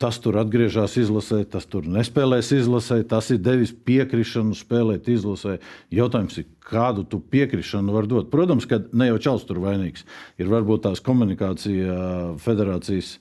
tas 0.00 0.20
tur 0.22 0.38
atgriežas 0.40 0.94
izlasē, 1.00 1.42
tas 1.50 1.66
tur 1.68 1.88
nespēlēs 1.90 2.52
izlasē, 2.56 3.02
tas 3.10 3.32
ir 3.34 3.42
devis 3.42 3.74
piekrišanu 3.74 4.54
spēlēt 4.56 5.10
izlasē. 5.10 5.58
Jautājums 5.92 6.38
ir, 6.40 6.48
kādu 6.70 7.04
tu 7.04 7.18
piekrišanu 7.20 7.92
var 7.92 8.06
dot? 8.08 8.30
Protams, 8.32 8.68
ka 8.70 8.80
ne 8.94 9.10
jau 9.10 9.18
Čels 9.26 9.44
tur 9.48 9.60
vainīgs, 9.64 10.06
ir 10.38 10.48
varbūt 10.52 10.86
tās 10.86 11.02
komunikācija 11.04 12.36
federācijas 12.40 13.16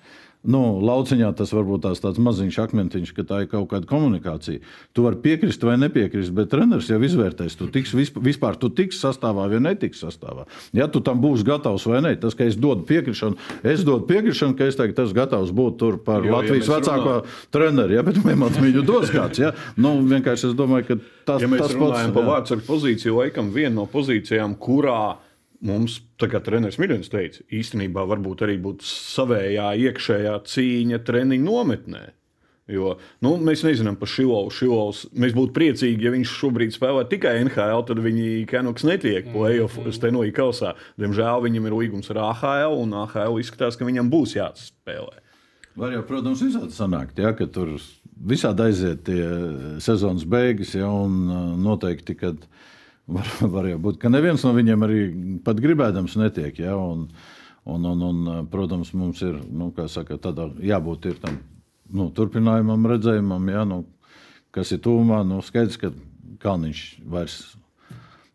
Nu, 0.48 0.80
lauciņā 0.80 1.34
tas 1.36 1.50
varbūt 1.52 1.82
tās 1.84 2.00
tāds 2.00 2.20
maziņš 2.24 2.58
akmentiņš, 2.64 3.10
ka 3.12 3.26
tā 3.28 3.42
ir 3.44 3.50
kaut 3.52 3.66
kāda 3.74 3.90
komunikācija. 3.90 4.62
Tu 4.96 5.04
vari 5.04 5.20
piekrist 5.20 5.66
vai 5.68 5.74
nepiekrist, 5.82 6.32
bet 6.36 6.48
treneris 6.54 6.88
jau 6.88 7.00
izvērtēs, 7.04 7.58
tu 7.60 7.68
tiks, 7.68 7.92
vispār 8.16 8.56
tu 8.56 8.70
tiks 8.72 9.02
sastāvā 9.04 9.50
vai 9.52 9.60
netiks 9.66 10.00
sastāvā. 10.00 10.48
Ja 10.72 10.88
tu 10.88 11.04
tam 11.04 11.20
būsi 11.20 11.44
gatavs 11.44 11.84
vai 11.92 12.00
nē, 12.08 12.16
tas, 12.24 12.40
ka 12.40 12.48
es 12.48 12.56
dodu 12.56 12.88
piekrišanu, 12.88 13.36
es 13.68 13.84
dodu 13.84 14.08
piekrišanu, 14.08 14.56
ka 14.56 14.72
es 14.72 14.80
teiktu, 14.80 14.96
tas 15.02 15.12
gatavs 15.18 15.52
būt 15.52 15.80
tur 15.84 16.00
par 16.08 16.24
jo, 16.24 16.38
Latvijas 16.38 16.72
ja 16.72 16.80
vecāko 16.80 17.20
treneri, 17.52 18.00
ja, 18.00 18.08
bet 18.08 18.24
man 18.40 18.56
viņu 18.64 18.88
dos 18.88 19.12
kāds. 19.12 19.44
Ja? 19.44 19.52
Nu, 19.76 19.98
vienkārši 20.08 20.54
es 20.54 20.56
domāju, 20.56 20.88
ka 20.94 21.02
tas, 21.34 21.44
ja 21.44 21.52
tas 21.52 21.76
pats. 21.76 22.14
Par 22.16 22.32
vārdsargu 22.32 22.64
pozīciju 22.64 23.20
laikam 23.20 23.52
viena 23.52 23.82
no 23.82 23.90
pozīcijām, 23.92 24.56
kurā 24.56 25.18
Mums, 25.60 25.98
kā 26.20 26.40
treneris 26.40 26.78
Mirjans 26.80 27.12
teica, 27.12 27.44
īstenībā 27.52 28.06
varbūt 28.08 28.46
arī 28.46 28.56
būtu 28.64 28.86
savējā 28.88 29.74
iekšējā 29.90 30.38
cīņa 30.48 31.02
treniņu 31.04 31.46
nometnē. 31.50 32.06
Jo 32.70 32.94
nu, 33.26 33.34
mēs 33.42 33.64
nezinām 33.66 33.98
par 33.98 34.12
Šilovu. 34.12 34.52
Šilovs, 34.54 35.08
mēs 35.18 35.34
būtu 35.36 35.56
priecīgi, 35.56 36.06
ja 36.06 36.14
viņš 36.14 36.34
šobrīd 36.38 36.76
spēlē 36.76 37.08
tikai 37.10 37.40
NHL, 37.42 37.82
tad 37.88 38.02
viņi 38.06 38.46
Kenoks 38.50 38.86
netiek 38.86 39.32
playoff 39.34 39.80
mm 39.80 39.88
-hmm. 39.88 39.98
stenoja 39.98 40.36
kausā. 40.38 40.76
Diemžēl 41.02 41.42
viņam 41.48 41.66
ir 41.66 41.78
līgums 41.80 42.12
ar 42.14 42.22
AHL, 42.30 42.78
un 42.84 42.94
AHL 42.94 43.40
izskatās, 43.42 43.76
ka 43.76 43.90
viņam 43.90 44.12
būs 44.14 44.38
jāspēlē. 44.38 45.26
Var 45.76 45.92
jau, 45.98 46.04
protams, 46.06 46.44
visādi 46.44 46.72
sanākt, 46.76 47.18
ja, 47.18 47.34
ka 47.34 47.48
tur 47.48 47.80
visādi 48.20 48.62
aiziet 48.62 49.04
tie 49.04 49.26
sezonas 49.80 50.26
beigas, 50.26 50.76
ja, 50.76 50.90
un 50.92 51.26
noteikti, 51.64 52.16
kad 52.16 52.48
Var, 53.10 53.30
var 53.56 53.66
jau 53.66 53.80
būt, 53.82 53.98
ka 54.02 54.12
neviens 54.12 54.44
no 54.46 54.54
viņiem 54.54 54.86
arī 54.86 55.04
pat 55.46 55.60
gribēdams 55.62 56.18
netiek. 56.22 56.60
Ja? 56.62 56.76
Un, 56.78 57.08
un, 57.66 57.88
un, 57.90 58.04
un, 58.10 58.28
protams, 58.52 58.94
mums 58.98 59.24
ir 59.26 59.40
nu, 59.50 59.72
saka, 59.90 60.20
tādā, 60.22 60.50
jābūt 60.62 61.10
tam 61.24 61.40
nu, 61.90 62.10
turpinājumam, 62.14 62.86
redzējumam, 62.92 63.50
ja? 63.50 63.64
nu, 63.66 63.84
kas 64.56 64.76
ir 64.76 64.84
tūmā. 64.86 65.24
Nu, 65.28 65.42
skaidrs, 65.46 65.80
ka 65.82 65.94
Kalniņš 66.44 66.84
vairs 67.10 67.40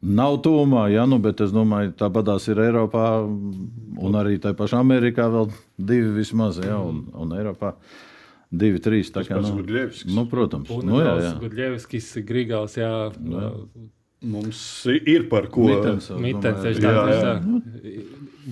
nav 0.05 0.41
tūmā, 0.45 0.89
ja? 0.93 1.07
nu, 1.09 1.21
bet 1.23 1.41
es 1.45 1.55
domāju, 1.55 1.95
tāpatās 2.01 2.51
ir 2.51 2.61
Eiropā 2.67 3.07
un 3.25 4.19
arī 4.21 4.41
tajā 4.43 4.59
pašā 4.59 4.83
Amerikā 4.83 5.31
vēl 5.33 5.49
divi 5.79 6.11
vismaz, 6.19 6.59
ja? 6.65 6.81
un, 6.83 7.07
un 7.15 7.39
Eiropā. 7.39 7.77
Divi, 8.55 8.79
trīs. 8.79 9.09
Tā 9.11 9.25
kā, 9.27 9.41
nu, 9.43 9.57
nu, 10.15 10.23
protams, 10.31 10.69
nu, 10.87 11.01
jā, 11.03 11.15
jā. 11.25 11.31
Gudļevskis, 11.41 12.13
Grigāls, 12.29 12.77
jā. 12.79 12.91
Jā. 13.11 13.49
Mums 14.25 14.61
ir 14.89 15.27
par 15.29 15.51
ko 15.53 15.67
mitens, 15.69 16.09
jā, 16.09 16.95
jā. 17.11 17.35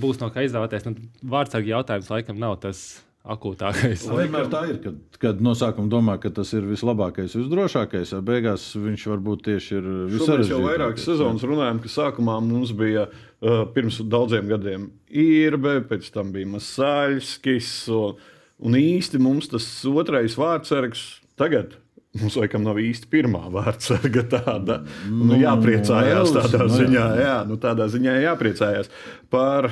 Būs 0.02 0.20
no 0.20 0.28
kā 0.32 0.44
izvēlēties. 0.44 0.84
Nu, 0.88 1.08
Vārdsargi 1.32 1.72
jautājums 1.72 2.10
laikam 2.12 2.38
nav 2.40 2.58
tas 2.62 3.02
akūtākais. 3.22 4.04
Vienmēr 4.10 4.48
tā 4.50 4.62
ir, 4.70 4.78
kad, 4.82 4.96
kad 5.22 5.42
no 5.44 5.54
sākuma 5.58 5.90
domā, 5.90 6.16
ka 6.22 6.32
tas 6.34 6.50
ir 6.56 6.66
vislabākais, 6.66 7.36
visdrošākais, 7.38 8.14
bet 8.16 8.26
beigās 8.26 8.64
viņš 8.74 9.04
varbūt 9.12 9.44
tieši 9.46 9.76
ir 9.78 9.86
vissarežģītākais. 10.16 10.42
Mēs 10.42 10.52
jau 10.54 10.62
vairākas 10.64 11.06
sezonas 11.06 11.46
runājam, 11.46 11.82
ka 11.84 11.92
sākumā 11.92 12.38
mums 12.42 12.74
bija 12.76 13.06
uh, 13.08 13.62
pirms 13.74 14.00
daudziem 14.10 14.50
gadiem 14.50 14.88
īrbe, 15.08 15.78
pēc 15.90 16.10
tam 16.14 16.34
bija 16.34 16.50
Masāļskis, 16.56 17.70
un, 17.94 18.18
un 18.62 18.80
īsti 18.80 19.22
mums 19.22 19.52
tas 19.54 19.68
otrais 19.92 20.36
vārdsargs 20.40 21.06
tagad 21.38 21.78
Mums 22.20 22.34
laikam 22.36 22.64
nav 22.66 22.76
īsti 22.76 23.08
pirmā 23.08 23.46
vārdsarga 23.52 24.26
tāda. 24.34 24.82
Nu, 25.08 25.30
nu, 25.30 25.36
jāpriecājās 25.40 26.34
tādā 26.36 26.66
nu, 26.66 26.74
ziņā. 26.74 27.04
Jā, 27.22 27.36
nu, 27.48 27.56
tādā 27.60 27.86
ziņā 27.92 28.18
jāpriecājās 28.26 28.90
par 29.32 29.70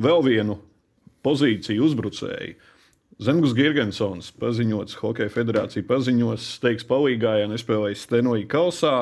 vēl 0.00 0.24
vienu 0.24 0.56
pozīciju 1.24 1.84
uzbrucēju. 1.84 2.54
Zemgus 3.22 3.52
Girgensons 3.54 4.32
paziņots, 4.42 4.96
Hokeja 4.98 5.30
federācija 5.30 5.84
paziņos, 5.86 6.48
teiks 6.64 6.86
palīgā, 6.88 7.36
ja 7.42 7.50
nespēlēs 7.52 8.08
Stenoja 8.08 8.48
kausā. 8.50 8.94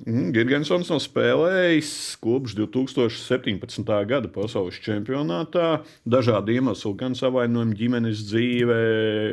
Mm, 0.00 0.30
Girgensons 0.32 0.90
nav 0.92 1.00
spēlējis 1.04 1.92
kopš 2.24 2.54
2017. 2.58 3.94
gada 4.10 4.28
pasaules 4.32 4.76
čempionātā. 4.84 5.82
Dažādu 6.08 6.54
iemeslu, 6.56 6.92
gan 7.00 7.16
savainojumu 7.16 7.76
ģimenes 7.76 8.26
dzīvē 8.28 8.84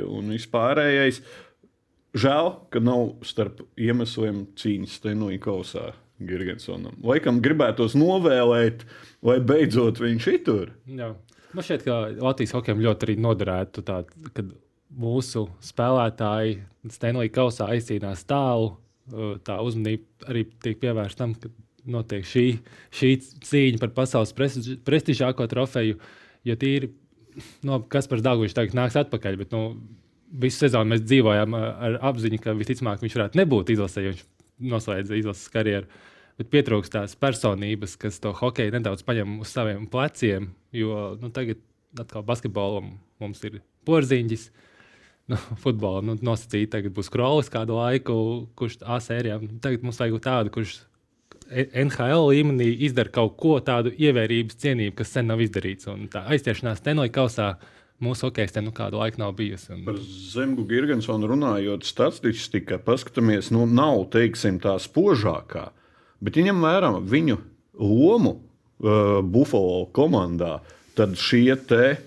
un 0.07 0.33
vispārējais. 0.35 1.21
Žēl, 2.17 2.51
ka 2.73 2.81
nav 2.83 3.17
starp 3.27 3.61
iemesliem 3.77 4.45
cīņas 4.57 4.97
stenoja 4.99 5.39
kausā 5.43 5.91
Girgensonam. 6.17 6.95
Laikam 7.05 7.41
gribētos 7.45 7.93
novēlēt, 7.97 8.85
lai 9.25 9.37
beidzot 9.43 10.01
viņš 10.01 10.29
ir 10.31 10.39
tur. 10.45 10.71
Jā. 10.89 11.11
Man 11.53 11.65
šķiet, 11.65 11.85
ka 11.85 11.99
Latvijas 12.21 12.55
hokejam 12.57 12.81
ļoti 12.83 13.07
arī 13.07 13.15
noderētu, 13.23 13.83
tā, 13.85 14.01
kad 14.33 14.49
mūsu 14.97 15.45
spēlētāji 15.63 16.59
stenoja 16.93 17.33
kausā 17.33 17.69
aizcīnās 17.75 18.25
tālu. 18.27 18.75
Tā 19.47 19.59
uzmanība 19.63 20.31
arī 20.31 20.43
tiek 20.63 20.79
pievērsta 20.81 21.23
tam, 21.23 21.35
ka 21.39 21.51
notiek 21.87 22.25
šī, 22.27 22.45
šī 22.91 23.11
cīņa 23.47 23.81
par 23.83 23.93
pasaules 24.01 24.33
prestižāko 24.35 25.47
trofeju. 25.51 25.99
Jo 26.47 26.55
tīri, 26.59 26.91
no, 27.67 27.79
kas 27.91 28.09
par 28.09 28.23
Dāngu 28.23 28.45
viņš 28.45 28.57
tagad 28.57 28.75
nāks 28.77 28.99
atpakaļ. 28.99 29.39
Bet, 29.39 29.55
nu, 29.55 29.77
visu 30.31 30.65
sezonu 30.65 30.93
mēs 30.93 31.03
dzīvojām 31.05 31.55
ar 31.57 31.97
apziņu, 32.09 32.39
ka 32.43 32.55
visticamāk 32.57 33.01
viņš 33.03 33.17
varētu 33.17 33.39
nebūt 33.39 33.71
izlasē, 33.73 34.03
jo 34.03 34.13
viņš 34.13 34.23
noslēdza 34.73 35.19
izlases 35.19 35.51
karjeru. 35.53 35.89
Bet 36.37 36.51
pietrūkst 36.53 36.93
tās 36.93 37.15
personības, 37.17 37.95
kas 37.97 38.19
to 38.21 38.33
hokeju 38.37 38.75
nedaudz 38.75 39.01
paņem 39.07 39.39
uz 39.41 39.53
saviem 39.53 39.87
pleciem. 39.89 40.51
Jo 40.75 41.15
nu, 41.21 41.31
tagad 41.33 41.61
atkal 41.97 42.25
basketbolam 42.27 42.91
mums 43.21 43.41
ir 43.47 43.61
porziņģis. 43.89 44.49
Nu, 45.31 45.39
futbolā 45.63 46.03
nu, 46.05 46.17
nosacīja, 46.23 46.75
tagad 46.77 46.93
būs 46.97 47.09
krolis 47.13 47.49
kādu 47.53 47.79
laiku, 47.79 48.19
kurš 48.59 48.77
A 48.85 48.99
sērijā. 49.03 49.39
Tagad 49.63 49.87
mums 49.87 49.97
vajag 50.03 50.21
tādu, 50.27 50.53
kurš 50.59 50.77
NHL 51.47 52.27
līmenī 52.27 52.69
izdara 52.85 53.09
kaut 53.13 53.37
ko 53.39 53.57
tādu 53.63 53.93
ievērības 53.95 54.59
cienību, 54.61 54.97
kas 54.99 55.15
sen 55.15 55.29
nav 55.31 55.41
izdarīts. 55.41 55.87
Un 55.89 56.05
tā 56.11 56.25
aizķeršanās 56.35 56.83
tenoja 56.85 57.13
kausā 57.15 57.53
uh, 57.55 57.73
mūsu 58.03 58.27
hokeja 58.27 58.61
nu, 58.63 58.73
kādu 58.75 59.01
laiku 59.01 59.21
nav 59.21 59.33
bijusi. 59.37 59.71
Un... 59.75 59.83
Par 59.87 59.99
Zemgu 60.01 60.65
Gigantsonu 60.69 61.29
runājot, 61.31 61.85
statistika, 61.87 62.79
paskatāmies, 62.81 63.51
nu, 63.55 63.65
nav 63.69 64.07
teiksim, 64.13 64.61
tā 64.63 64.77
spožākā. 64.81 65.69
Bet, 66.23 66.37
ja 66.37 66.47
ņem 66.49 66.61
vērā 66.63 66.91
viņu 67.05 67.39
lomu 67.77 68.37
uh, 68.37 69.19
Buffalo 69.21 69.85
komandā, 69.93 70.59
tad 70.97 71.17
šie 71.21 71.53
te 71.69 71.97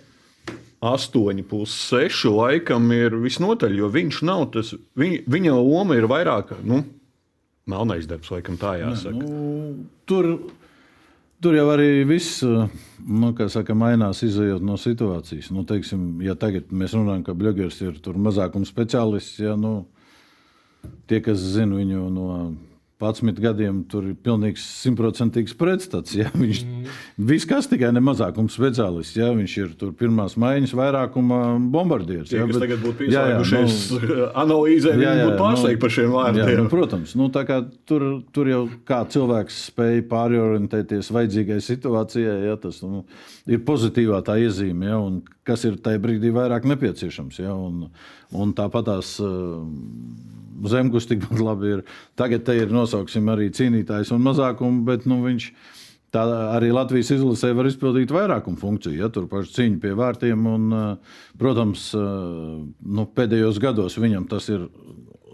8,6 0.80 2.30
laikam 2.32 2.88
ir 2.96 3.14
visnotaļ, 3.20 3.76
jo 3.82 3.90
viņš 3.92 4.22
nav 4.26 4.46
tas, 4.54 4.72
viņa, 4.98 5.20
viņa 5.30 5.58
loma 5.58 5.98
ir 5.98 6.08
vairāk, 6.10 6.56
nu, 6.66 6.82
melnais 7.70 8.08
darbs, 8.10 8.32
laikam 8.32 8.56
tā 8.60 8.78
jāsaka. 8.80 9.20
Ne, 9.20 9.28
nu, 9.28 9.74
tur 10.08 10.32
Tur 11.40 11.56
jau 11.56 11.70
arī 11.72 12.02
viss 12.04 12.42
nu, 12.44 13.30
saka, 13.48 13.72
mainās, 13.72 14.20
izējot 14.26 14.60
no 14.60 14.74
situācijas. 14.76 15.48
Nu, 15.56 15.64
teiksim, 15.64 16.20
ja 16.20 16.34
tagad 16.36 16.68
mēs 16.68 16.92
runājam, 16.92 17.22
ka 17.24 17.36
Bļūgers 17.38 17.78
ir 17.86 18.18
mazākuma 18.20 18.68
speciālists, 18.68 19.38
ja, 19.40 19.54
nu, 19.56 19.86
tie, 21.08 21.22
kas 21.24 21.40
zina 21.54 21.78
viņu 21.78 22.10
no 22.12 22.26
11 23.00 23.40
gadiem 23.40 23.80
tur 23.88 24.04
ir 24.10 24.16
pilnīgs 24.20 24.62
simtprocentīgs 24.82 25.54
pretstats. 25.58 26.12
Ja? 26.18 26.28
Viņš 26.34 26.60
mm. 26.66 26.96
viss 27.30 27.48
kas 27.48 27.68
tikai 27.70 27.92
ne 27.96 28.02
mazākums 28.04 28.56
speciālists. 28.58 29.16
Ja? 29.16 29.30
Viņš 29.36 29.54
ir 29.62 29.70
tur 29.80 29.94
pirmās 29.96 30.36
maiņas 30.40 30.74
vairākuma 30.76 31.40
bombardieris. 31.72 32.34
Ja? 32.34 32.44
Bet, 32.48 32.60
tagad 32.60 32.82
būtu 32.84 32.98
pieslēgušies 33.00 33.78
nu, 33.94 34.18
analīzē, 34.44 34.94
jā, 35.00 35.14
jā, 35.16 35.28
būtu 35.30 35.40
pārsteigti 35.40 35.78
nu, 35.78 35.82
par 35.84 35.94
šiem 35.96 36.14
vārdiem. 36.16 36.42
Jā, 36.44 36.58
nu, 36.60 36.72
protams, 36.72 37.16
nu, 37.16 37.30
tur, 37.88 38.06
tur 38.36 38.52
jau 38.52 38.62
kā 38.88 39.00
cilvēks 39.14 39.60
spēja 39.70 40.04
pārorientēties 40.10 41.12
vajadzīgai 41.16 41.60
situācijai, 41.64 42.38
ja? 42.50 42.58
tas 42.60 42.82
nu, 42.84 43.06
ir 43.48 43.64
pozitīvā 43.64 44.20
tā 44.26 44.36
iezīme, 44.44 44.92
ja? 44.92 45.00
un 45.00 45.22
kas 45.48 45.64
ir 45.68 45.80
tajā 45.80 46.02
brīdī 46.04 46.34
vairāk 46.36 46.68
nepieciešams. 46.68 47.40
Ja? 47.40 47.56
Un, 47.56 47.88
un 48.36 48.52
tāpat 48.56 48.92
tās. 48.92 49.16
Uh, 49.24 49.64
zemgus 50.68 51.06
tikpat 51.08 51.40
labi 51.40 51.74
ir. 51.76 51.82
Tagad 52.18 52.44
te 52.44 52.56
ir 52.58 52.72
nosauksim 52.90 53.28
arī 53.30 53.50
cīnītājs 53.54 54.10
un 54.14 54.24
mazākumu, 54.24 54.82
bet 54.88 55.06
nu, 55.06 55.20
viņš 55.22 55.50
tā 56.10 56.24
arī 56.56 56.72
Latvijas 56.74 57.12
izlasē 57.14 57.52
var 57.54 57.68
izpildīt 57.70 58.10
vairākumu 58.10 58.58
funkciju. 58.58 58.98
Ja, 58.98 59.10
tur 59.14 59.28
pašai 59.30 59.54
cīņa 59.58 59.82
pie 59.82 59.92
vārtiem, 59.98 60.48
un, 60.50 60.66
uh, 60.74 61.20
protams, 61.38 61.90
uh, 61.94 62.58
nu, 62.66 63.06
pēdējos 63.14 63.60
gados 63.62 63.98
viņam 64.00 64.26
tas 64.30 64.50
ir 64.50 64.66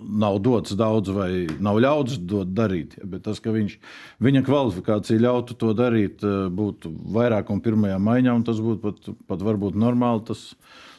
nav 0.07 0.37
dots 0.39 0.77
daudz 0.79 1.11
vai 1.11 1.47
nav 1.59 1.81
ļauts 1.83 2.21
dot 2.31 2.53
darīt. 2.55 2.95
Bet 3.03 3.25
tas, 3.27 3.41
ka 3.43 3.51
viņš, 3.51 3.79
viņa 4.23 4.43
kvalifikācija 4.47 5.23
ļautu 5.25 5.57
to 5.59 5.73
darīt, 5.75 6.23
eh, 6.23 6.47
būtu 6.53 6.93
vairāk 7.17 7.51
un 7.51 7.63
pirmajā 7.65 7.97
maiņā, 7.99 8.35
un 8.37 8.45
tas 8.47 8.61
būtu 8.63 8.81
pat, 8.85 9.09
pat 9.27 9.43
varbūt 9.43 9.75
normāli. 9.75 10.23
Tas, 10.29 10.55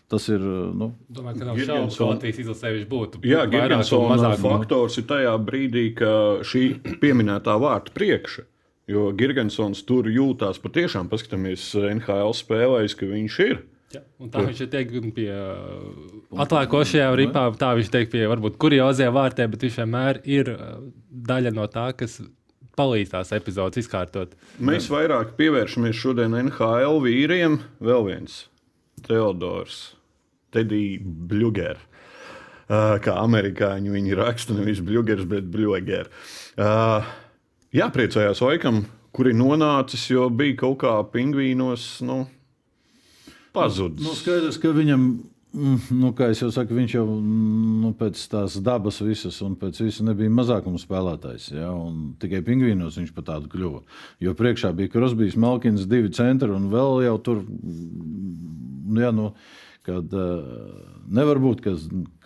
tas 0.09 0.27
ir. 0.29 0.41
eh, 0.41 0.73
Nu, 0.77 0.91
Domāju, 1.11 1.39
ka 1.39 1.45
nav 1.45 1.57
šaubu, 1.59 1.95
ka 1.97 2.09
Latvijas 2.11 2.41
izlasē 2.43 2.73
viņš 2.75 2.87
būtu. 2.91 3.23
Jā, 3.27 3.45
Gigantsona 3.51 4.15
mazāk. 4.15 4.43
faktors 4.43 4.97
ir 4.97 5.03
tajā 5.03 5.33
brīdī, 5.43 5.95
ka 5.95 6.11
šī 6.43 6.63
pieminētā 7.01 7.57
vārta 7.59 7.91
priekša. 7.95 8.45
Jo 8.87 9.11
Gigantsons 9.11 9.81
tur 9.83 10.07
jūtās 10.07 10.61
patiešām, 10.63 11.09
paskatāmies 11.11 11.73
NHL 11.75 12.31
spēlēs, 12.31 12.95
ka 12.95 13.05
viņš 13.09 13.39
ir. 13.43 13.65
Jā, 13.91 14.01
un 14.19 14.29
tā 14.31 14.41
viņš 14.43 14.61
ir 14.65 14.85
gan 14.91 15.11
pie 15.15 15.31
uh, 15.31 16.39
atlēkošajām 16.43 17.13
ripām, 17.15 17.55
tā 17.59 17.69
viņš 17.75 17.91
teikt 17.91 18.11
pie 18.11 18.25
varbūt 18.27 18.57
kuriozajām 18.59 19.13
vārtiem, 19.15 19.51
bet 19.51 19.63
viņš 19.63 19.77
vienmēr 19.79 20.19
ir 20.27 20.51
uh, 20.51 20.79
daļa 21.11 21.53
no 21.55 21.67
tā, 21.71 21.93
kas 21.95 22.19
palīdz 22.77 23.11
tās 23.15 23.31
epizodes 23.35 23.79
izkārtot. 23.83 24.35
Mēs 24.59 24.89
vairāk 24.91 25.35
pievēršamies 25.39 25.95
šodien 25.97 26.35
NHL 26.35 26.99
vīriem. 27.03 27.59
Vēl 27.79 28.05
viens- 28.07 28.45
Teodors, 29.07 29.95
Teddy 30.55 30.97
Bluger. 31.01 31.79
Uh, 32.67 32.97
kā 32.99 33.13
amerikāņi 33.21 33.93
viņi 33.93 34.17
raksta, 34.19 34.55
nevis 34.57 34.81
Blugers, 34.83 35.23
bet 35.29 35.45
Bluger. 35.51 36.09
Uh, 36.59 37.05
jā, 37.71 37.87
priecājās 37.95 38.41
Oikam, 38.43 38.81
kur 39.15 39.29
ir 39.31 39.37
nonācis, 39.39 40.09
jo 40.11 40.27
bija 40.29 40.57
kaut 40.65 40.81
kā 40.83 40.97
pingvīnos. 41.13 41.87
Nu, 42.03 42.25
Pazudis. 43.55 44.03
nu, 44.05 44.13
skaidrs, 44.17 44.59
ka 44.61 44.71
viņam, 44.75 45.05
mm, 45.55 45.77
nu, 45.97 46.11
kā 46.17 46.29
jau 46.33 46.49
saku, 46.53 46.75
viņš 46.77 46.95
jau 46.97 47.05
nu, 47.07 47.93
pēc 47.97 48.19
tās 48.31 48.57
dabas 48.63 48.99
visas 49.01 49.39
un 49.45 49.55
pēc 49.59 49.79
visa 49.85 50.05
nebija 50.05 50.33
mazākuma 50.33 50.81
spēlētājs. 50.81 51.49
Ja, 51.55 51.71
un 51.73 52.17
tikai 52.21 52.43
pingvīnos 52.45 52.99
viņš 52.99 53.13
par 53.15 53.29
tādu 53.31 53.51
kļuva. 53.53 53.81
Jo 54.23 54.35
priekšā 54.37 54.73
bija 54.77 54.91
Krosbīs, 54.93 55.39
Malkins, 55.39 55.87
divi 55.89 56.11
centri 56.13 56.51
un 56.53 56.67
vēl 56.73 57.05
jau 57.07 57.15
tur. 57.25 57.41
Nu, 57.47 59.01
ja, 59.01 59.13
nu, 59.15 59.31
Kad, 59.87 60.11
uh, 60.11 60.43
nevar 61.07 61.39
būt, 61.39 61.63
ka 61.63 61.73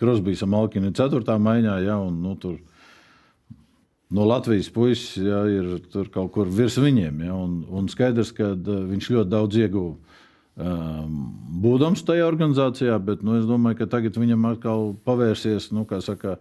Krosbīs 0.00 0.42
un 0.42 0.50
Malkina 0.54 0.90
ir 0.90 0.96
4. 0.98 1.22
maiņā, 1.38 1.76
ja, 1.86 1.98
un 2.02 2.16
nu, 2.24 2.34
tur 2.42 2.56
no 4.12 4.26
Latvijas 4.28 4.68
puses 4.74 5.14
ja, 5.22 5.44
ir 5.46 5.78
kaut 6.12 6.32
kur 6.34 6.50
virs 6.50 6.80
viņiem. 6.82 7.22
Ja, 7.28 7.36
un, 7.38 7.62
un 7.70 7.86
skaidrs, 7.92 8.34
ka 8.34 8.52
uh, 8.56 8.80
viņš 8.90 9.12
ļoti 9.14 9.32
daudz 9.32 9.60
ieguva. 9.62 9.94
Um, 10.52 11.30
būdams 11.64 12.02
tajā 12.04 12.26
organizācijā, 12.28 12.98
bet 13.00 13.22
nu, 13.24 13.38
es 13.38 13.46
domāju, 13.48 13.78
ka 13.78 13.86
tagad 13.94 14.18
viņam 14.20 14.50
atkal 14.50 14.90
pavērsies, 15.06 15.70
nu, 15.72 15.86
kā 15.88 16.02
saka, 16.04 16.36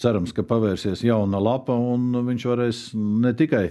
cerams, 0.00 0.32
ka 0.32 0.46
pavērsies 0.48 1.02
jauna 1.04 1.42
lapa, 1.44 1.76
un 1.76 2.14
viņš 2.30 2.46
varēs 2.48 2.80
ne 2.96 3.34
tikai, 3.36 3.66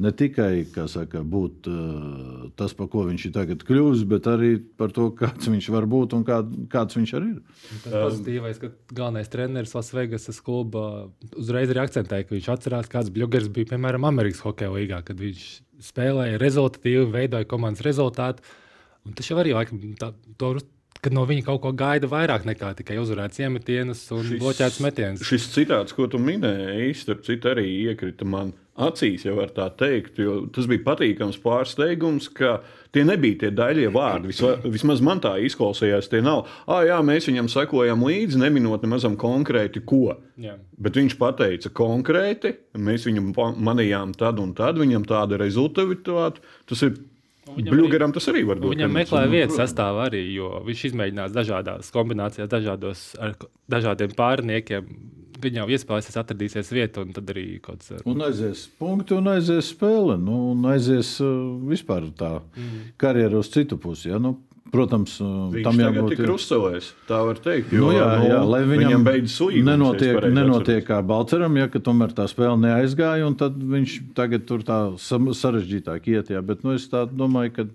ne 0.00 0.10
tikai 0.10 0.64
saka, 0.90 1.22
būt 1.22 1.68
uh, 1.70 2.46
tas, 2.58 2.74
par 2.74 2.88
ko 2.90 3.04
viņš 3.06 3.26
ir 3.28 3.34
tagad 3.34 3.62
kļuvis, 3.66 4.02
bet 4.10 4.26
arī 4.30 4.56
par 4.78 4.94
to, 4.94 5.06
kāds 5.14 5.46
viņš 5.50 5.68
var 5.74 5.86
būt 5.90 6.16
un 6.18 6.24
kā, 6.26 6.40
kāds 6.72 6.98
viņš 6.98 7.12
arī 7.18 7.30
ir. 7.36 7.60
Tas 7.84 7.92
pozitīvais, 7.92 8.58
ka 8.62 8.72
galvenais 8.90 9.30
treneris 9.30 9.74
Lasvegasas 9.76 10.42
kluba 10.44 10.84
uzreiz 11.38 11.70
arī 11.70 11.84
akcentēja, 11.84 12.26
ka 12.26 12.34
viņš 12.34 12.50
atcerās, 12.56 12.90
kāds 12.90 13.14
Bluegers 13.14 13.50
bija 13.54 13.74
piemēram 13.74 14.08
Amerikas 14.10 14.42
Hokeja 14.46 14.74
līgā, 14.74 15.00
kad 15.06 15.22
viņš 15.22 15.46
spēlēja 15.84 16.42
rezultatīvi, 16.42 17.06
veidoja 17.14 17.48
komandas 17.50 17.86
rezultātu. 17.86 18.42
Un 19.04 19.14
tas 19.14 19.28
jau 19.28 19.38
arī 19.38 19.52
laikam, 19.54 19.78
tā, 20.00 20.10
to, 20.40 20.56
kad 21.04 21.14
no 21.16 21.26
viņa 21.28 21.44
kaut 21.46 21.60
ko 21.64 21.72
gaida 21.76 22.08
vairāk 22.10 22.46
nekā 22.48 22.72
tikai 22.80 22.96
uzvarēts 23.02 23.42
iemetienus 23.44 24.02
un 24.16 24.24
Šis- 24.24 24.40
bloķēts 24.42 24.80
metienus. 24.84 25.24
Šis 25.28 25.48
citāts, 25.52 25.94
ko 25.96 26.08
tu 26.10 26.18
minēji, 26.22 26.94
starp 26.96 27.24
citu, 27.26 27.52
arī 27.52 27.66
iekrita 27.90 28.24
man 28.26 28.54
acīs, 28.74 29.22
ja 29.22 29.34
var 29.36 29.52
tā 29.54 29.68
teikt. 29.78 30.16
jo 30.18 30.46
Tas 30.50 30.66
bija 30.66 30.82
patīkams 30.82 31.36
pārsteigums, 31.44 32.26
ka 32.34 32.56
tie 32.94 33.04
nebija 33.06 33.38
tie 33.44 33.50
daļie 33.54 33.86
vārdi. 33.94 34.32
Visva, 34.32 34.56
vismaz 34.64 35.02
man 35.04 35.20
tā 35.22 35.36
izklausījās. 35.46 36.08
Tie 36.10 36.22
nav, 36.24 36.48
ah, 36.66 36.82
jā, 36.86 36.98
mēs 37.06 37.28
viņam 37.30 37.50
sekojam 37.52 38.02
līdzi, 38.02 38.40
neminot 38.42 38.82
nemazam 38.82 39.14
konkrēti, 39.20 39.84
ko. 39.86 40.16
Jā. 40.40 40.56
Bet 40.80 40.98
viņš 40.98 41.14
pateica 41.20 41.70
konkrēti, 41.70 42.56
mēs 42.74 43.06
viņam 43.06 43.30
manījām 43.62 44.16
tad 44.18 44.42
un 44.42 44.54
tad, 44.58 44.80
viņam 44.82 45.06
tāda 45.06 45.38
rezultātivitāte. 45.44 46.42
Tas 46.66 46.82
ir. 46.88 46.96
Viņam 47.48 47.76
Bluegeram 47.76 48.14
tas 48.14 48.28
arī 48.32 48.44
var 48.48 48.60
dot. 48.60 48.72
Viņam 48.74 48.94
meklē 48.94 49.24
nu, 49.26 49.32
vietas 49.34 49.58
sastāvā 49.60 50.08
arī, 50.08 50.22
jo 50.34 50.50
viņš 50.66 50.86
izmēģinās 50.90 51.34
dažādās 51.34 51.90
kombinācijās, 51.94 52.50
dažādos, 52.52 53.04
ar 53.20 53.36
dažādiem 53.70 54.16
pārniekiem. 54.16 54.88
Viņa 55.44 55.60
jau 55.60 55.68
iespējas 55.76 56.16
atradīsies 56.16 56.70
vieta, 56.72 57.02
un 57.04 57.12
tad 57.12 57.28
arī 57.34 57.58
kaut 57.60 57.82
kas 57.82 58.04
Un 58.08 58.22
aizies 58.24 58.64
punkti, 58.80 59.16
un 59.18 59.28
aizies 59.34 59.74
spēle. 59.74 60.16
Nu, 60.20 60.38
un 60.54 60.64
aizies 60.72 61.18
uh, 61.20 61.34
vispār 61.68 62.06
tā 62.16 62.38
mm. 62.40 62.94
karjera 63.02 63.42
uz 63.42 63.50
citu 63.52 63.76
pusi. 63.82 64.08
Ja? 64.08 64.22
Nu, 64.22 64.38
protams, 64.74 65.16
Viņš 65.54 65.64
tam 65.64 65.80
jābūt 65.80 66.14
ir 66.16 66.20
krustcelēs, 66.24 66.90
tā 67.08 67.20
var 67.28 67.38
teikt. 67.42 67.72
Jo, 67.74 67.86
Nu, 67.86 67.92
jā, 67.94 68.08
nu, 68.20 68.28
jā, 68.28 68.40
lai 68.50 68.60
viņam, 68.66 68.82
viņam 68.82 69.04
beidzas 69.06 69.36
līgums. 69.44 69.68
nenotiek, 69.70 70.18
nenotiek 70.34 70.86
kā 70.88 70.98
Balčūskam, 71.06 71.58
ja 71.60 71.68
tomēr 71.88 72.14
tā 72.16 72.26
spēle 72.30 72.58
neaizgāja, 72.64 73.28
un 73.28 73.38
tad 73.38 73.56
viņš 73.58 73.94
tagad 74.18 74.48
tur 74.50 74.64
tā 74.66 74.80
sarežģītāk 74.98 76.10
iet. 76.12 76.34
Jā, 76.34 76.42
bet 76.42 76.66
nu, 76.66 76.74
es 76.74 76.88
domāju, 76.90 77.54
ka 77.54 77.66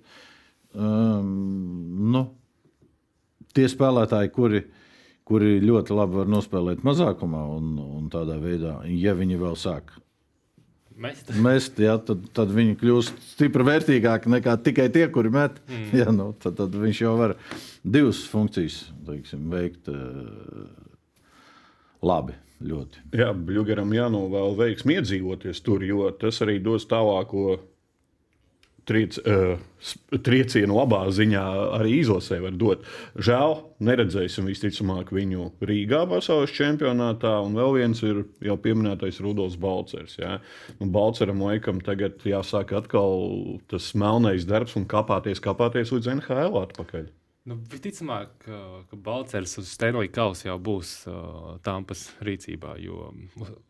um, 0.75 1.31
nu, 2.13 2.25
tie 3.55 3.69
spēlētāji, 3.71 4.33
kuri, 4.35 4.63
kuri 5.27 5.57
ļoti 5.63 5.95
labi 5.95 6.21
var 6.21 6.29
nospēlēt 6.35 6.85
mazākumā, 6.85 7.45
un, 7.57 7.73
un 7.79 8.11
tādā 8.13 8.37
veidā, 8.41 8.79
ja 8.85 9.15
viņi 9.17 9.39
vēl 9.41 9.57
sāk 9.59 9.95
mest. 11.01 11.31
mest, 11.43 11.79
ja, 11.81 11.95
tad, 12.03 12.25
tad 12.35 12.51
viņi 12.55 12.75
kļūst 12.81 13.23
stipri 13.33 13.65
vērtīgāki 13.67 14.31
nekā 14.35 14.57
tikai 14.65 14.89
tie, 14.93 15.05
kuri 15.13 15.31
met. 15.33 15.57
Mm. 15.69 15.87
Ja, 16.01 16.11
nu, 16.15 16.31
tad, 16.41 16.57
tad 16.59 16.75
viņš 16.75 17.01
jau 17.05 17.15
var 17.19 17.35
divas 17.83 18.21
funkcijas 18.29 18.83
teiksim, 19.07 19.47
veikt 19.53 19.89
uh, 19.93 20.69
labi. 22.05 22.37
Ļoti. 22.59 23.05
Jā, 23.15 23.29
Bluegeram 23.31 23.93
jānovēl 23.95 24.57
veiksmi 24.59 24.97
iedzīvoties 24.97 25.61
tur, 25.63 25.83
jo 25.87 26.09
tas 26.19 26.41
arī 26.43 26.57
dos 26.59 26.83
tālāko 26.91 27.53
triec, 28.89 29.19
sp- 29.21 30.19
triecienu 30.25 30.79
labā 30.79 31.03
ziņā 31.13 31.43
arī 31.77 31.99
izlasē 32.01 32.39
var 32.43 32.57
dot. 32.59 32.87
Žēl, 33.15 33.55
neredzēsim 33.85 34.49
visticamāk 34.49 35.13
viņu 35.15 35.51
Rīgā 35.63 36.01
pasaules 36.09 36.53
čempionātā, 36.55 37.35
un 37.45 37.55
vēl 37.59 37.77
viens 37.77 38.01
ir 38.05 38.23
jau 38.45 38.57
pieminētais 38.59 39.21
Rudolfs 39.23 39.59
Balcers. 39.61 40.17
Jā. 40.19 40.39
Nu, 40.81 40.89
Balceram 40.93 41.45
laikam 41.45 41.83
tagad 41.85 42.25
jāsāk 42.27 42.73
atkal 42.77 43.59
tas 43.71 43.93
melnais 43.93 44.49
darbs 44.49 44.75
un 44.79 44.89
kāpāties, 44.89 45.43
kāpāties 45.43 45.93
līdz 45.95 46.13
NHL 46.17 46.59
atpakaļ. 46.65 47.07
Nu, 47.49 47.55
visticamāk, 47.71 48.33
ka, 48.43 48.57
ka 48.89 48.97
Balčers 48.99 49.55
uz 49.61 49.69
Stanley 49.71 50.11
kausa 50.13 50.51
jau 50.51 50.57
būs 50.61 50.91
uh, 51.09 51.55
Tampas 51.65 52.09
rīcībā, 52.25 52.75
jo 52.83 53.13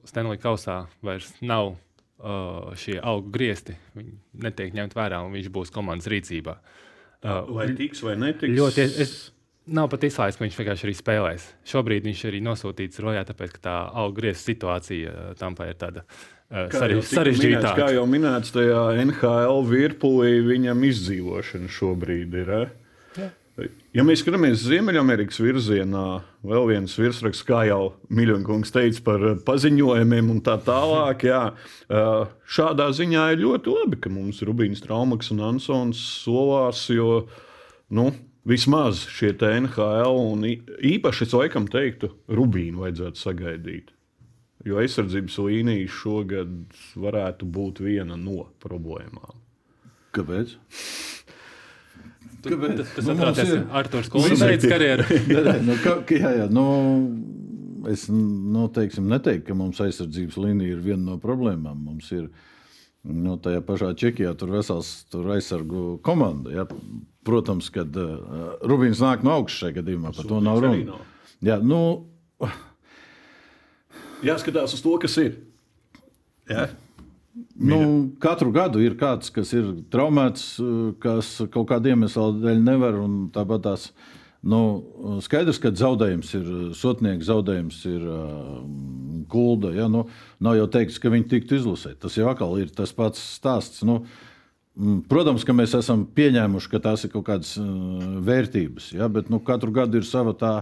Stanley 0.10 0.42
kausā 0.42 0.82
vairs 1.06 1.30
nav 1.40 1.78
uh, 2.20 2.70
šie 2.80 3.00
augu 3.00 3.32
griezti. 3.34 3.76
Netiek 4.40 4.76
ņemt 4.76 4.96
vērā, 4.98 5.24
un 5.26 5.36
viņš 5.36 5.52
būs 5.56 5.74
komandas 5.76 6.10
rīcībā. 6.12 6.60
Uh, 7.20 7.44
Vai 7.58 7.70
tiks 7.76 8.04
vai 8.06 8.16
netiks? 8.20 8.56
Ļoti. 8.56 8.88
Es, 9.04 9.16
nav 9.68 9.90
pat 9.92 10.06
izslēgts, 10.08 10.40
ka 10.40 10.46
viņš 10.46 10.60
vienkārši 10.60 10.88
arī 10.88 10.96
spēlēs. 10.98 11.48
Šobrīd 11.68 12.08
viņš 12.08 12.26
arī 12.30 12.42
nosūtīts 12.46 13.02
rojā, 13.04 13.24
tāpēc 13.28 13.56
ka 13.58 13.64
tā 13.68 13.78
auga 13.90 14.22
griezta 14.22 14.52
situācija 14.54 15.16
uh, 15.16 15.32
Tampā 15.40 15.72
ir 15.72 15.80
tāda 15.80 16.06
minēts, 16.50 17.12
sarežģītāka. 17.12 17.76
Kā 17.78 17.90
jau 17.94 18.06
minēts, 18.10 18.54
tajā 18.56 18.84
NHL 19.04 19.66
virpulī 19.70 20.40
viņam 20.48 20.86
izdzīvošana 20.90 21.70
šobrīd 21.76 22.40
ir. 22.42 22.54
Eh? 22.64 22.78
Ja 23.98 24.04
mēs 24.06 24.22
skatāmies 24.22 24.62
Ziemeļamerikas 24.68 25.40
virzienā, 25.42 26.06
vēl 26.46 26.68
viens 26.70 26.94
virsraksts, 27.00 27.46
kā 27.48 27.64
jau 27.68 27.96
Miļņkungs 28.14 28.74
teica 28.76 29.04
par 29.06 29.26
eh, 29.32 29.38
paziņojumiem 29.48 30.30
un 30.36 30.42
tā 30.46 30.60
tālāk, 30.66 31.26
jā, 31.30 31.42
eh, 31.90 32.32
šādā 32.46 32.90
ziņā 32.96 33.26
ir 33.34 33.44
ļoti 33.44 33.74
labi, 33.74 34.00
ka 34.04 34.14
mums 34.14 34.44
Rubīns 34.46 34.84
Traumaks 34.86 35.34
un 35.34 35.42
Ansons 35.50 36.02
solās, 36.22 36.86
jo 36.94 37.24
nu, 37.90 38.12
vismaz 38.50 39.04
šie 39.10 39.34
NHL 39.34 40.22
un 40.22 40.46
īpaši 40.46 41.28
es 41.28 41.36
laikam 41.36 41.68
teiktu, 41.72 42.12
Rubīnu 42.30 42.86
vajadzētu 42.86 43.24
sagaidīt. 43.26 43.94
Jo 44.68 44.82
aizsardzības 44.82 45.38
līnija 45.40 45.92
šogad 45.92 46.52
varētu 47.00 47.48
būt 47.48 47.80
viena 47.84 48.20
no 48.20 48.50
problēmām. 48.60 49.40
Kāpēc? 50.16 50.58
Tu- 52.44 52.56
Tas, 52.56 52.94
tas 52.96 53.06
Nu, 53.06 53.14
atrodas 53.18 53.50
ir- 53.52 53.66
Arthurs 53.76 54.10
Kulsbeits 54.14 54.66
karjerā. 54.70 55.04
Nē, 55.28 55.42
nē, 55.44 55.56
nu, 55.68 55.76
ka, 55.84 55.98
jā, 56.16 56.30
jā, 56.38 56.46
nu, 56.54 56.66
es 57.92 58.06
nu, 58.12 58.68
teiksim, 58.76 59.10
neteiktu, 59.12 59.48
ka 59.50 59.58
mums 59.60 59.82
aizsardzības 59.84 60.38
līnija 60.40 60.78
ir 60.78 60.80
viena 60.86 61.04
no 61.14 61.18
problēmām. 61.20 61.76
Mums 61.90 62.12
ir 62.16 62.30
nu, 63.04 63.36
tajā 63.44 63.60
pašā 63.68 63.92
Čekijā 64.00 64.32
tur 64.40 64.54
vesels 64.56 64.94
tur 65.12 65.28
aizsargu 65.36 65.98
komanda. 66.06 66.52
Ja? 66.54 66.66
Protams, 67.28 67.68
kad 67.76 67.96
uh, 68.00 68.56
Rubīns 68.64 69.02
nāk 69.04 69.24
no 69.28 69.36
augšas 69.40 69.66
šajā 69.66 69.78
gadījumā, 69.82 70.16
par 70.16 70.26
to 70.32 70.40
nav 70.44 70.62
runa. 70.64 71.00
Jā, 71.44 71.60
nu, 71.64 71.82
Jāskatās 74.24 74.74
uz 74.76 74.82
to, 74.84 74.96
kas 75.00 75.14
ir. 75.22 75.36
Jā. 76.50 76.66
Nu, 77.60 77.80
katru 78.24 78.54
gadu 78.56 78.80
ir 78.80 78.96
kāds, 79.00 79.32
kas 79.36 79.52
ir 79.52 79.68
traumēts, 79.92 80.46
kas 81.04 81.34
kaut 81.52 81.68
kāda 81.72 81.92
iemesla 81.92 82.30
dēļ 82.40 82.62
nevar. 82.64 82.96
Tāpat 83.36 83.66
tās 83.66 83.90
nu, 84.48 84.62
skaidrs, 85.26 85.60
ka 85.60 85.74
zaudējums 85.76 86.32
ir 86.40 86.48
sotnieks, 86.80 87.28
zaudējums 87.28 87.82
ir 87.92 88.08
gulda. 89.30 89.74
Ja? 89.76 89.90
Nu, 89.92 90.06
nav 90.40 90.56
jau 90.56 90.70
teikts, 90.72 91.02
ka 91.04 91.12
viņi 91.12 91.28
tiktu 91.36 91.60
izlasīti. 91.60 92.00
Tas 92.06 92.16
jau 92.16 92.30
atkal 92.32 92.56
ir 92.64 92.72
tas 92.76 92.96
pats 92.96 93.22
stāsts. 93.36 93.84
Nu, 93.88 94.02
Protams, 95.12 95.44
ka 95.44 95.52
mēs 95.52 95.74
esam 95.76 96.06
pieņēmuši, 96.16 96.70
ka 96.72 96.80
tās 96.80 97.02
ir 97.04 97.12
kaut 97.12 97.26
kādas 97.28 97.58
vērtības, 97.60 98.94
ja? 98.96 99.10
bet 99.12 99.28
nu, 99.28 99.42
katru 99.44 99.74
gadu 99.76 100.00
ir 100.00 100.06
sava 100.08 100.32
tā 100.38 100.54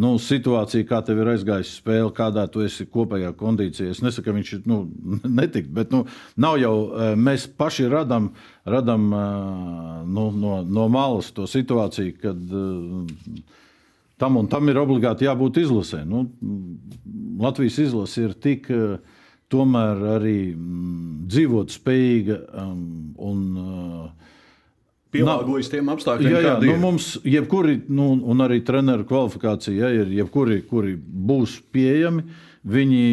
nu, 0.00 0.14
situācija, 0.18 0.86
kā 0.88 0.98
tev 1.06 1.20
ir 1.22 1.30
aizgājusi 1.34 1.76
spēle, 1.78 2.10
kādā 2.14 2.44
tu 2.50 2.64
esi 2.64 2.86
kopējā 2.90 3.30
kondīcijā. 3.38 3.92
Es 3.94 4.02
nesaku, 4.02 4.26
ka 4.26 4.36
viņš 4.36 4.52
ir 4.56 4.64
nu, 4.70 4.80
netikt, 5.40 5.70
bet 5.74 5.94
nu, 5.94 6.04
nav 6.40 6.58
jau 6.62 6.74
eh, 6.88 7.14
mēs 7.18 7.46
paši 7.58 7.86
radām, 7.92 8.32
radām 8.66 9.08
eh, 9.14 10.00
nu, 10.10 10.28
no, 10.34 10.60
no 10.66 10.88
malas 10.92 11.30
to 11.36 11.46
situāciju, 11.50 12.16
kad 12.22 12.56
eh, 12.60 13.42
tam 14.18 14.40
un 14.40 14.50
tam 14.50 14.70
ir 14.70 14.82
obligāti 14.82 15.28
jābūt 15.28 15.62
izlasē. 15.62 16.02
Nu, 16.08 16.26
Latvijas 17.40 17.80
izlase 17.88 18.28
ir 18.28 18.38
tik. 18.38 18.70
Tomēr 19.52 20.00
arī 20.16 20.38
mm, 20.56 21.26
dzīvot 21.30 21.70
spējīga 21.70 22.36
um, 22.58 22.78
un 23.22 23.42
uh, 23.60 24.30
Pielāgojas 25.14 25.70
tiem 25.72 25.90
apstākļiem, 25.94 26.32
Jā, 26.34 26.40
jā 26.42 26.54
nu, 26.64 26.74
mums 26.82 27.12
jebkuri, 27.22 27.78
nu, 27.94 28.10
un 28.32 28.44
arī 28.44 28.60
treneru 28.66 29.06
kvalifikācija, 29.08 29.76
ja 29.78 30.02
ir 30.02 30.10
jebkuri, 30.18 30.60
kuri 30.70 30.96
būs 30.98 31.60
pieejami, 31.74 32.26
viņi 32.64 33.04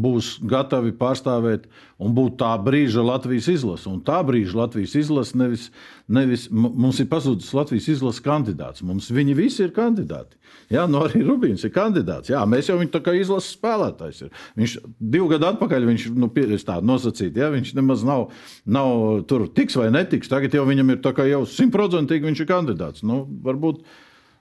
būs 0.00 0.36
gatavi 0.46 0.92
pārstāvēt 0.98 1.66
un 2.00 2.14
būt 2.16 2.38
tā 2.40 2.52
brīža 2.62 3.02
Latvijas 3.04 3.48
izlase. 3.52 3.88
Un 3.90 4.00
tā 4.06 4.20
brīža 4.26 4.56
Latvijas 4.62 4.94
izlase 4.98 5.38
nevis, 5.38 5.68
nevis 6.08 6.46
mums 6.50 7.00
ir 7.02 7.08
pazudis 7.10 7.50
Latvijas 7.56 7.88
izlases 7.96 8.22
kandidāts. 8.24 8.84
Mums 8.86 9.10
viņi 9.14 9.36
visi 9.38 9.64
ir 9.66 9.74
kandidāti. 9.76 10.38
Jā, 10.70 10.86
nu 10.90 11.02
arī 11.02 11.24
Rubīns 11.26 11.64
ir 11.66 11.74
kandidāts. 11.74 12.30
Jā, 12.30 12.42
mēs 12.48 12.70
jau 12.70 12.78
viņu 12.80 12.92
tā 12.94 13.02
kā 13.04 13.14
izlases 13.18 13.56
spēlētājs. 13.56 14.22
Ir. 14.26 14.44
Viņš 14.60 14.76
divu 15.16 15.30
gadu 15.32 15.50
atpakaļ 15.50 15.88
viņš 15.90 16.06
nu, 16.14 16.30
tādu 16.30 16.86
nosacītu, 16.86 17.42
ja 17.42 17.50
viņš 17.50 17.74
nemaz 17.78 18.04
nav, 18.06 18.28
nav 18.64 19.24
tur 19.30 19.48
tiks 19.54 19.78
vai 19.80 19.90
netiks. 19.94 20.30
Tagad 20.30 20.54
jau 20.54 20.66
viņam 20.68 20.94
ir 20.94 21.02
tā 21.02 21.14
kā 21.16 21.26
jau 21.26 21.42
simtprocentīgi 21.48 22.30
viņš 22.30 22.44
ir 22.44 22.50
kandidāts. 22.50 23.04
Nu, 23.06 23.24
varbūt, 23.44 23.82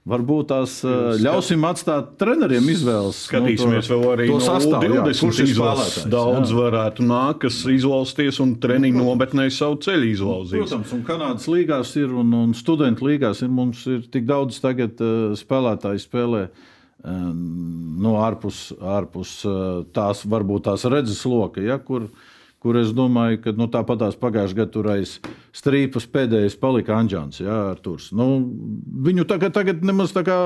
Varbūt 0.09 0.47
tās 0.49 0.77
uh, 0.87 1.11
ļausim 1.19 1.65
atstāt 1.67 2.13
treneriem 2.21 2.65
izvēles. 2.71 3.19
Skatīsimies 3.27 3.89
nu, 3.91 3.97
vēl 3.97 4.13
arī 4.13 4.29
to 4.31 4.37
no 4.39 4.45
sastāvu, 4.45 4.87
jā, 4.95 5.03
20 5.03 5.25
kurš 5.25 5.41
ir 5.43 5.49
izlases. 5.51 5.91
spēlētājs, 5.99 6.09
Daudz 6.15 6.53
jā. 6.53 6.57
varētu 6.61 7.05
nākt, 7.09 7.41
kas 7.43 7.59
izlausties 7.75 8.39
un 8.41 8.55
treniņu 8.63 9.03
nometnē 9.03 9.49
savu 9.53 9.77
ceļu 9.83 10.09
izlauzīs. 10.15 10.63
Protams, 10.63 10.95
un 10.95 11.03
Kanādas 11.05 11.45
līgās 11.51 11.93
ir 11.99 12.15
un, 12.23 12.33
un 12.33 12.55
studentu 12.57 13.09
līgās 13.11 13.43
ir. 13.43 13.51
Mums 13.53 13.83
ir 13.91 14.07
tik 14.09 14.25
daudz 14.29 14.57
tagad 14.63 14.97
uh, 15.03 15.35
spēlētāju 15.37 16.05
spēlē. 16.07 16.47
uh, 16.47 16.75
No 16.99 18.17
ārpus, 18.19 18.73
ārpus 18.75 19.37
tās 19.95 20.25
varbūt 20.27 20.65
tās 20.67 20.83
redzes 20.91 21.21
loka, 21.23 21.61
ja, 21.63 21.77
kur, 21.79 22.09
kur 22.59 22.75
es 22.75 22.91
domāju, 22.95 23.39
ka 23.45 23.53
nu, 23.55 23.69
tāpat 23.71 24.01
tās 24.03 24.17
pagājušajā 24.19 24.57
gadā 24.57 24.73
tur 24.73 24.89
aiz 24.91 25.13
strīpas 25.55 26.05
pēdējais 26.11 26.57
palika 26.59 26.97
Anģēns. 26.99 27.41
Nu, 28.15 28.27
viņu 29.05 29.25
tagad, 29.29 29.53
tagad 29.55 29.83
nemaz 29.85 30.13
tā 30.15 30.23
kā, 30.27 30.37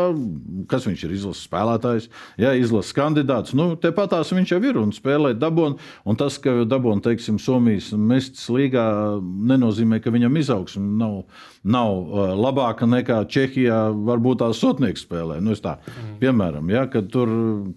kas 0.72 0.88
viņš 0.88 1.06
ir 1.08 1.16
izlases 1.18 1.48
spēlētājs, 1.48 2.10
ja, 2.42 2.54
izlases 2.58 2.96
kandidāts. 2.96 3.56
Nu, 3.58 3.74
Tepat 3.80 4.14
tās 4.14 4.32
viņš 4.34 4.56
jau 4.56 4.62
ir 4.64 4.80
un 4.82 4.94
spēlē 4.96 5.34
dabūnu. 5.40 5.80
Un 6.10 6.20
tas, 6.20 6.38
ka 6.42 6.64
dabūnu, 6.70 7.04
teiksim, 7.06 7.40
Somijas 7.42 7.92
mestas 7.98 8.46
līgā, 8.54 8.86
nenozīmē, 9.22 10.00
ka 10.04 10.14
viņam 10.14 10.40
izaugsme 10.40 10.86
nav, 11.00 11.24
nav 11.64 11.94
uh, 11.94 12.34
labāka 12.38 12.88
nekā 12.90 13.22
Čehijā, 13.32 13.80
varbūt 14.08 14.42
tās 14.44 14.62
sotnieks 14.64 15.06
spēlē. 15.08 15.40
Nu, 15.44 15.56
tā, 15.64 15.78
piemēram, 16.22 16.70
ja, 16.74 16.86
kad 16.92 17.10
tur, 17.14 17.32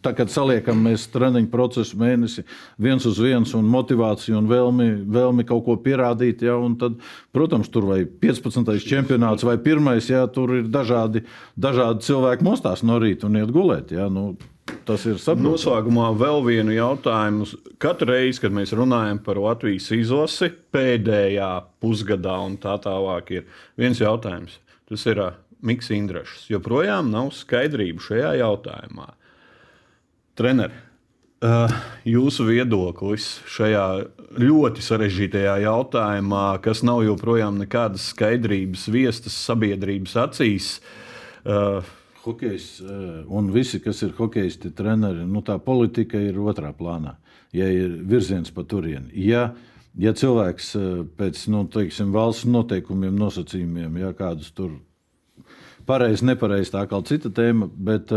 tā, 0.05 0.15
kad 0.17 0.33
saliekam 0.33 0.81
mēs 0.87 1.09
treniņu 1.15 1.51
procesu 1.53 1.99
mēnesi 2.01 2.47
viens 2.83 3.07
uz 3.09 3.21
viens 3.23 3.53
un 3.57 3.69
motivāciju 3.71 4.41
un 4.41 4.51
vēlmi, 4.51 4.89
vēlmi 5.17 5.47
kaut 5.49 5.65
ko 5.67 5.77
pierādīt, 5.83 6.45
ja, 6.47 6.57
un 6.61 6.77
tad, 6.81 6.99
protams, 7.37 7.69
tur 7.73 7.91
vai 7.91 8.01
15. 8.09 8.75
čempionāts 8.89 9.45
vai 9.47 9.59
pirmais, 9.61 10.09
ja, 10.09 10.25
tur 10.33 10.55
ir 10.57 10.69
dažādi, 10.73 11.27
dažādi 11.61 12.09
cilvēki 12.09 12.47
mostās 12.47 12.85
no 12.87 12.97
rīta 13.03 13.29
un 13.29 13.37
iet 13.43 13.53
gulēt. 13.53 13.93
Ja, 13.93 14.09
nu, 14.13 14.31
tas 14.89 15.05
ir 15.05 15.19
saprotami. 15.21 15.51
Noslēgumā 15.51 16.11
vēl 16.17 16.41
vienu 16.47 16.77
jautājumu. 16.77 17.49
Katru 17.83 18.15
reizi, 18.15 18.41
kad 18.45 18.55
mēs 18.57 18.73
runājam 18.77 19.21
par 19.25 19.41
Latvijas 19.43 19.91
izlasi, 19.95 20.51
pēdējā 20.75 21.51
pusgadā 21.83 22.39
un 22.47 22.57
tā 22.63 22.79
tālāk, 22.83 23.35
ir 23.37 23.61
viens 23.79 24.01
jautājums. 24.01 24.59
Tas 24.89 25.05
ir 25.11 25.21
Mikls 25.67 25.91
Indrašs. 25.95 26.49
Joprojām 26.53 27.11
nav 27.13 27.33
skaidrību 27.35 28.05
šajā 28.05 28.37
jautājumā. 28.41 29.11
Trener, 30.37 30.73
ā, 30.73 30.86
jūsu 32.07 32.47
viedoklis 32.49 33.27
šajā 33.53 33.87
ļoti 34.41 34.85
sarežģītajā 34.85 35.59
jautājumā, 35.67 36.47
kas 36.65 36.83
nav 36.87 37.03
joprojām 37.05 37.59
nekādas 37.61 38.11
skaidrības 38.13 38.89
viestas 38.89 39.37
sabiedrības 39.45 40.17
acīs. 40.17 40.81
ā, 41.45 41.83
Hokejs 42.27 42.81
eh, 42.81 43.25
un 43.29 43.53
visi, 43.55 43.79
kas 43.81 44.03
ir 44.03 44.17
hokejisti, 44.19 44.73
treneri, 44.75 45.23
nu, 45.31 45.45
tā 45.47 45.61
politika 45.63 46.19
ir 46.19 46.41
otrā 46.43 46.73
plānā. 46.75 47.15
Ja 47.55 47.69
ir 47.71 48.01
virziens 48.03 48.51
pa 48.51 48.65
turieni. 48.67 49.13
Ja, 49.29 49.53
ja 49.95 50.13
cilvēks 50.17 50.73
eh, 50.75 50.89
pēc 51.19 51.45
nu, 51.55 51.63
teiksim, 51.71 52.11
valsts 52.17 52.49
noteikumiem, 52.51 53.15
nosacījumiem, 53.15 54.01
ja 54.03 54.11
kādus 54.19 54.51
tur 54.57 54.75
pareizi, 55.87 56.27
nepareizi, 56.27 56.73
tā 56.75 56.83
kā 56.91 56.99
cita 57.07 57.31
tēma, 57.35 57.69
bet, 57.71 58.13
eh, 58.13 58.17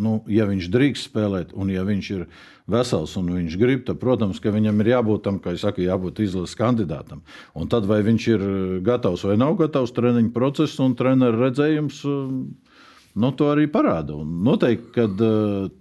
nu, 0.00 0.20
ja 0.30 0.46
viņš 0.48 0.70
drīkst 0.72 1.10
spēlēt, 1.10 1.52
un 1.54 1.70
ja 1.72 1.84
viņš 1.86 2.10
ir 2.16 2.26
vesels 2.70 3.16
un 3.20 3.30
viņš 3.34 3.58
grib, 3.58 3.84
tad, 3.86 3.98
protams, 4.02 4.40
ka 4.40 4.52
viņam 4.54 4.80
ir 4.80 4.92
jābūt 4.94 5.24
tam, 5.26 5.38
kā 5.42 5.54
jau 5.54 5.64
saka, 5.66 5.82
jābūt 5.82 6.22
izlases 6.24 6.56
kandidātam. 6.58 7.22
Un 7.54 7.68
tad, 7.68 7.86
vai 7.90 8.00
viņš 8.06 8.26
ir 8.32 8.48
gatavs 8.86 9.24
vai 9.24 9.36
nav 9.36 9.56
gatavs, 9.58 9.92
treniņu 9.96 10.32
process 10.32 10.80
un 10.80 10.94
treneru 10.94 11.46
redzējums. 11.46 12.04
eh, 12.04 12.68
Nu, 13.14 13.32
to 13.34 13.48
arī 13.50 13.66
parāda. 13.66 14.14
Un 14.14 14.44
noteikti, 14.46 14.92
ka 14.94 15.08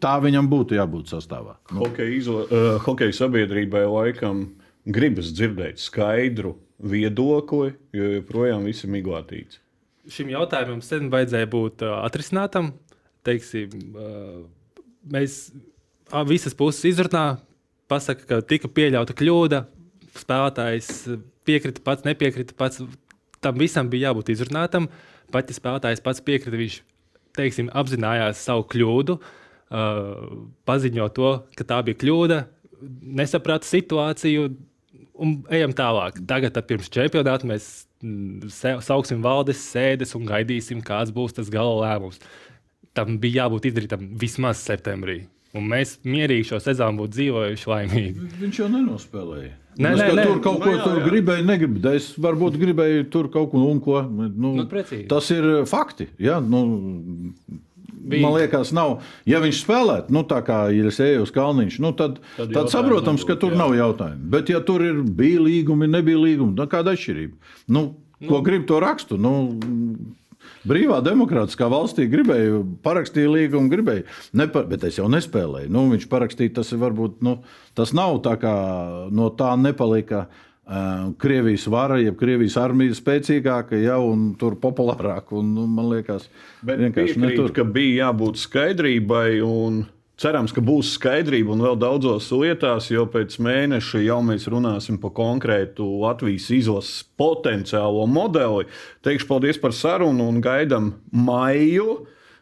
tā 0.02 0.16
viņam 0.18 0.48
būtu 0.50 0.74
jābūt 0.74 1.12
sastāvā. 1.14 1.60
Nu, 1.72 1.84
Hokeja, 1.86 2.10
izla, 2.10 2.42
uh, 2.50 2.80
hokeja 2.82 3.14
sabiedrībai 3.14 3.86
laikam 3.86 4.48
gribas 4.90 5.30
dzirdēt 5.38 5.78
skaidru 5.78 6.56
viedokli, 6.82 7.76
jo 7.94 8.10
joprojām 8.18 8.66
viss 8.66 8.84
ir 8.84 8.90
miglātīts. 8.90 9.60
Šim 10.12 10.32
jautājumam 10.34 10.82
sen 10.86 11.10
vajadzēja 11.14 11.50
būt 11.50 11.84
uh, 11.86 12.00
atrisinātam. 12.06 12.74
Teiksim, 13.28 13.74
uh, 13.94 14.44
mēs 15.12 15.50
visas 16.30 16.56
puses 16.58 16.86
izrunā, 16.90 17.40
pasaka, 17.92 18.26
ka 18.28 18.40
tika 18.46 18.72
pieļauta 18.72 19.16
kļūda. 19.18 19.64
Spēlētājs 20.20 20.92
piekrita 21.48 21.84
pats, 21.86 22.06
nepiekrita 22.08 22.56
pats. 22.58 22.82
Tam 23.40 23.60
visam 23.60 23.88
bija 23.92 24.10
jābūt 24.10 24.34
izrunātam. 24.34 24.90
Pat 25.32 25.52
ja 25.52 25.56
spēlētājs 25.56 26.02
pats 26.04 26.24
piekrita, 26.26 26.58
viņš 26.60 26.80
teiksim, 27.38 27.70
apzinājās 27.78 28.42
savu 28.44 28.66
kļūdu, 28.72 29.20
uh, 29.20 30.24
paziņo 30.68 31.12
to, 31.16 31.34
ka 31.56 31.68
tā 31.68 31.84
bija 31.86 32.00
kļūda, 32.02 32.40
nesaprata 33.20 33.68
situāciju 33.68 34.50
un 35.20 35.38
ejam 35.54 35.74
tālāk. 35.78 36.20
Tagad, 36.30 36.58
pirms 36.70 36.90
čempionāta, 36.94 37.48
mēs 37.50 37.70
mm, 38.04 38.50
sauksim 38.86 39.22
valdes 39.26 39.62
sēdes 39.74 40.16
un 40.18 40.26
gaidīsim, 40.30 40.82
kāds 40.86 41.12
būs 41.16 41.36
tas 41.40 41.52
gala 41.54 41.76
lēmums. 41.84 42.20
Tam 42.98 43.20
bija 43.22 43.44
jābūt 43.46 43.70
izdarītam 43.70 44.08
vismaz 44.20 44.64
septembrī. 44.66 45.22
Un 45.58 45.66
mēs 45.66 45.96
mierīgi 46.06 46.46
šo 46.52 46.60
sezonu 46.62 47.02
būtu 47.04 47.16
dzīvojuši 47.16 47.70
laimīgi. 47.72 48.28
viņš 48.42 48.60
jau 48.60 48.68
nenospēlēja. 48.70 49.54
Nē, 49.80 49.94
nē, 49.96 50.08
nē. 50.18 50.24
Tur 50.28 50.40
kaut 50.44 50.60
Nu, 50.60 50.66
ko 50.66 50.72
jā, 50.74 50.82
tur 50.84 50.98
jā. 51.00 51.06
gribēju, 51.08 51.46
negribu. 51.48 51.80
Es 51.96 52.10
varbūt 52.20 52.58
gribēju 52.60 53.06
tur 53.14 53.30
kaut 53.34 53.50
ko 53.54 53.62
un 53.72 53.80
ko. 53.82 54.02
Nu, 54.04 54.52
Nu, 54.60 54.66
precīzi. 54.70 55.08
tas 55.10 55.30
ir 55.32 55.48
fakti. 55.70 56.10
Ja? 56.20 56.40
Nu, 56.44 56.62
Bija- 58.00 58.24
Man 58.24 58.34
liekas, 58.38 58.72
nav. 58.72 59.02
Ja 59.26 59.40
viņš 59.44 59.64
spēlētu, 59.66 60.10
nu, 60.16 60.24
tā 60.24 60.40
kā 60.46 60.72
ir 60.74 60.88
eju 60.88 61.24
uz 61.26 61.32
kalniņš, 61.36 61.80
nu, 61.80 61.92
tad, 61.94 62.20
Tad 62.38 62.54
tad, 62.54 62.70
saprotams, 62.72 63.26
ka 63.28 63.34
nebūtu, 63.36 63.40
tur 63.42 63.52
jā. 63.52 63.58
nav 63.58 63.76
jautājumu. 63.76 64.30
Bet, 64.30 64.50
ja 64.50 64.62
tur 64.62 64.82
ir 64.82 65.02
bija 65.04 65.42
līgumi, 65.42 65.90
nebija 65.90 66.18
līgumi, 66.18 66.56
tad 66.56 66.72
kāda 66.72 66.96
atšķirība? 66.96 67.36
Nu, 67.68 67.96
ko 68.28 68.42
grib 68.42 68.66
to 68.68 68.80
rakstu? 68.80 69.18
Nu, 69.20 69.52
brīvā 70.68 71.00
demokrātiskā 71.04 71.68
valstī 71.72 72.08
gribēju, 72.12 72.64
parakstīju 72.84 73.36
līgumu, 73.36 73.70
gribēju, 73.72 74.06
nepa, 74.34 74.64
bet 74.64 74.84
es 74.88 74.98
jau 75.00 75.08
nespēlēju. 75.12 75.70
Nu, 75.70 75.90
viņš 75.92 76.08
parakstīja, 76.12 76.56
tas 76.60 76.72
varbūt, 76.72 77.20
nu, 77.22 77.42
tas 77.76 77.94
nav 77.94 78.22
tā 78.24 78.38
kā 78.40 78.54
no 79.12 79.30
tā 79.30 79.56
nepalika. 79.60 80.28
Uh, 80.30 80.46
Krievijas 81.18 81.68
vara, 81.68 81.98
jeb 81.98 82.18
Krievijas 82.20 82.54
armija 82.62 82.94
spēcīgāka, 82.94 83.78
jau 83.82 84.04
tur 84.38 84.54
populārāka. 84.62 85.40
Un, 85.40 85.56
nu, 85.58 85.64
man 85.66 85.88
liekas, 85.90 86.28
netur. 87.18 87.50
ka 87.56 87.66
bija 87.66 88.10
jābūt 88.10 88.42
skaidrībai. 88.48 89.40
Un... 89.46 89.88
Cerams, 90.20 90.52
ka 90.52 90.60
būs 90.60 90.90
skaidrība 90.98 91.54
un 91.54 91.62
vēl 91.64 91.78
daudzos 91.80 92.26
lietās, 92.36 92.90
jo 92.92 93.06
pēc 93.08 93.38
mēneša 93.40 94.02
jau 94.04 94.18
mēs 94.28 94.50
runāsim 94.52 94.98
par 95.00 95.14
konkrētu 95.16 95.86
Latvijas 96.02 96.50
izlases 96.52 97.06
potenciālo 97.16 98.04
modeli. 98.04 98.68
Teikšu 99.08 99.30
paldies 99.30 99.62
par 99.64 99.72
sarunu 99.72 100.28
un 100.28 100.42
gaidām 100.44 100.92
maiju, 101.16 102.02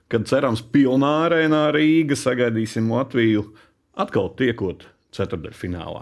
kad 0.10 0.26
cerams 0.26 0.66
pilnā 0.74 1.14
arēnā 1.28 1.68
Rīga 1.78 2.18
sagaidīsim 2.18 2.90
Latviju 2.90 3.46
atkal 3.94 4.34
tiekot 4.42 4.90
ceturdaļfinālā. 5.14 6.02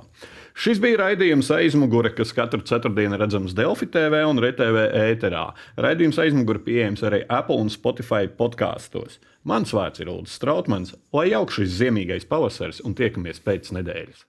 Šis 0.55 0.79
bija 0.79 1.01
raidījums 1.01 1.49
aizmugure, 1.51 2.13
kas 2.15 2.29
katru 2.31 2.61
ceturtdienu 2.63 3.17
redzams 3.19 3.51
Delfi 3.57 3.89
TV 3.91 4.21
un 4.23 4.39
RTV 4.39 4.85
ēterā. 5.01 5.49
Raidījums 5.83 6.19
aizmugure 6.23 6.61
pieejams 6.63 7.03
arī 7.03 7.25
Apple 7.27 7.57
un 7.65 7.71
Spotify 7.73 8.29
podkāstos. 8.39 9.19
Mans 9.43 9.75
vārds 9.75 9.99
ir 9.99 10.13
Ulrichs 10.13 10.37
Strautmans, 10.39 10.95
lai 11.11 11.27
jauks 11.33 11.59
šis 11.59 11.75
ziemīgais 11.81 12.29
pavasaris 12.31 12.79
un 12.87 12.95
tiekamies 12.95 13.43
pēc 13.43 13.73
nedēļas. 13.75 14.23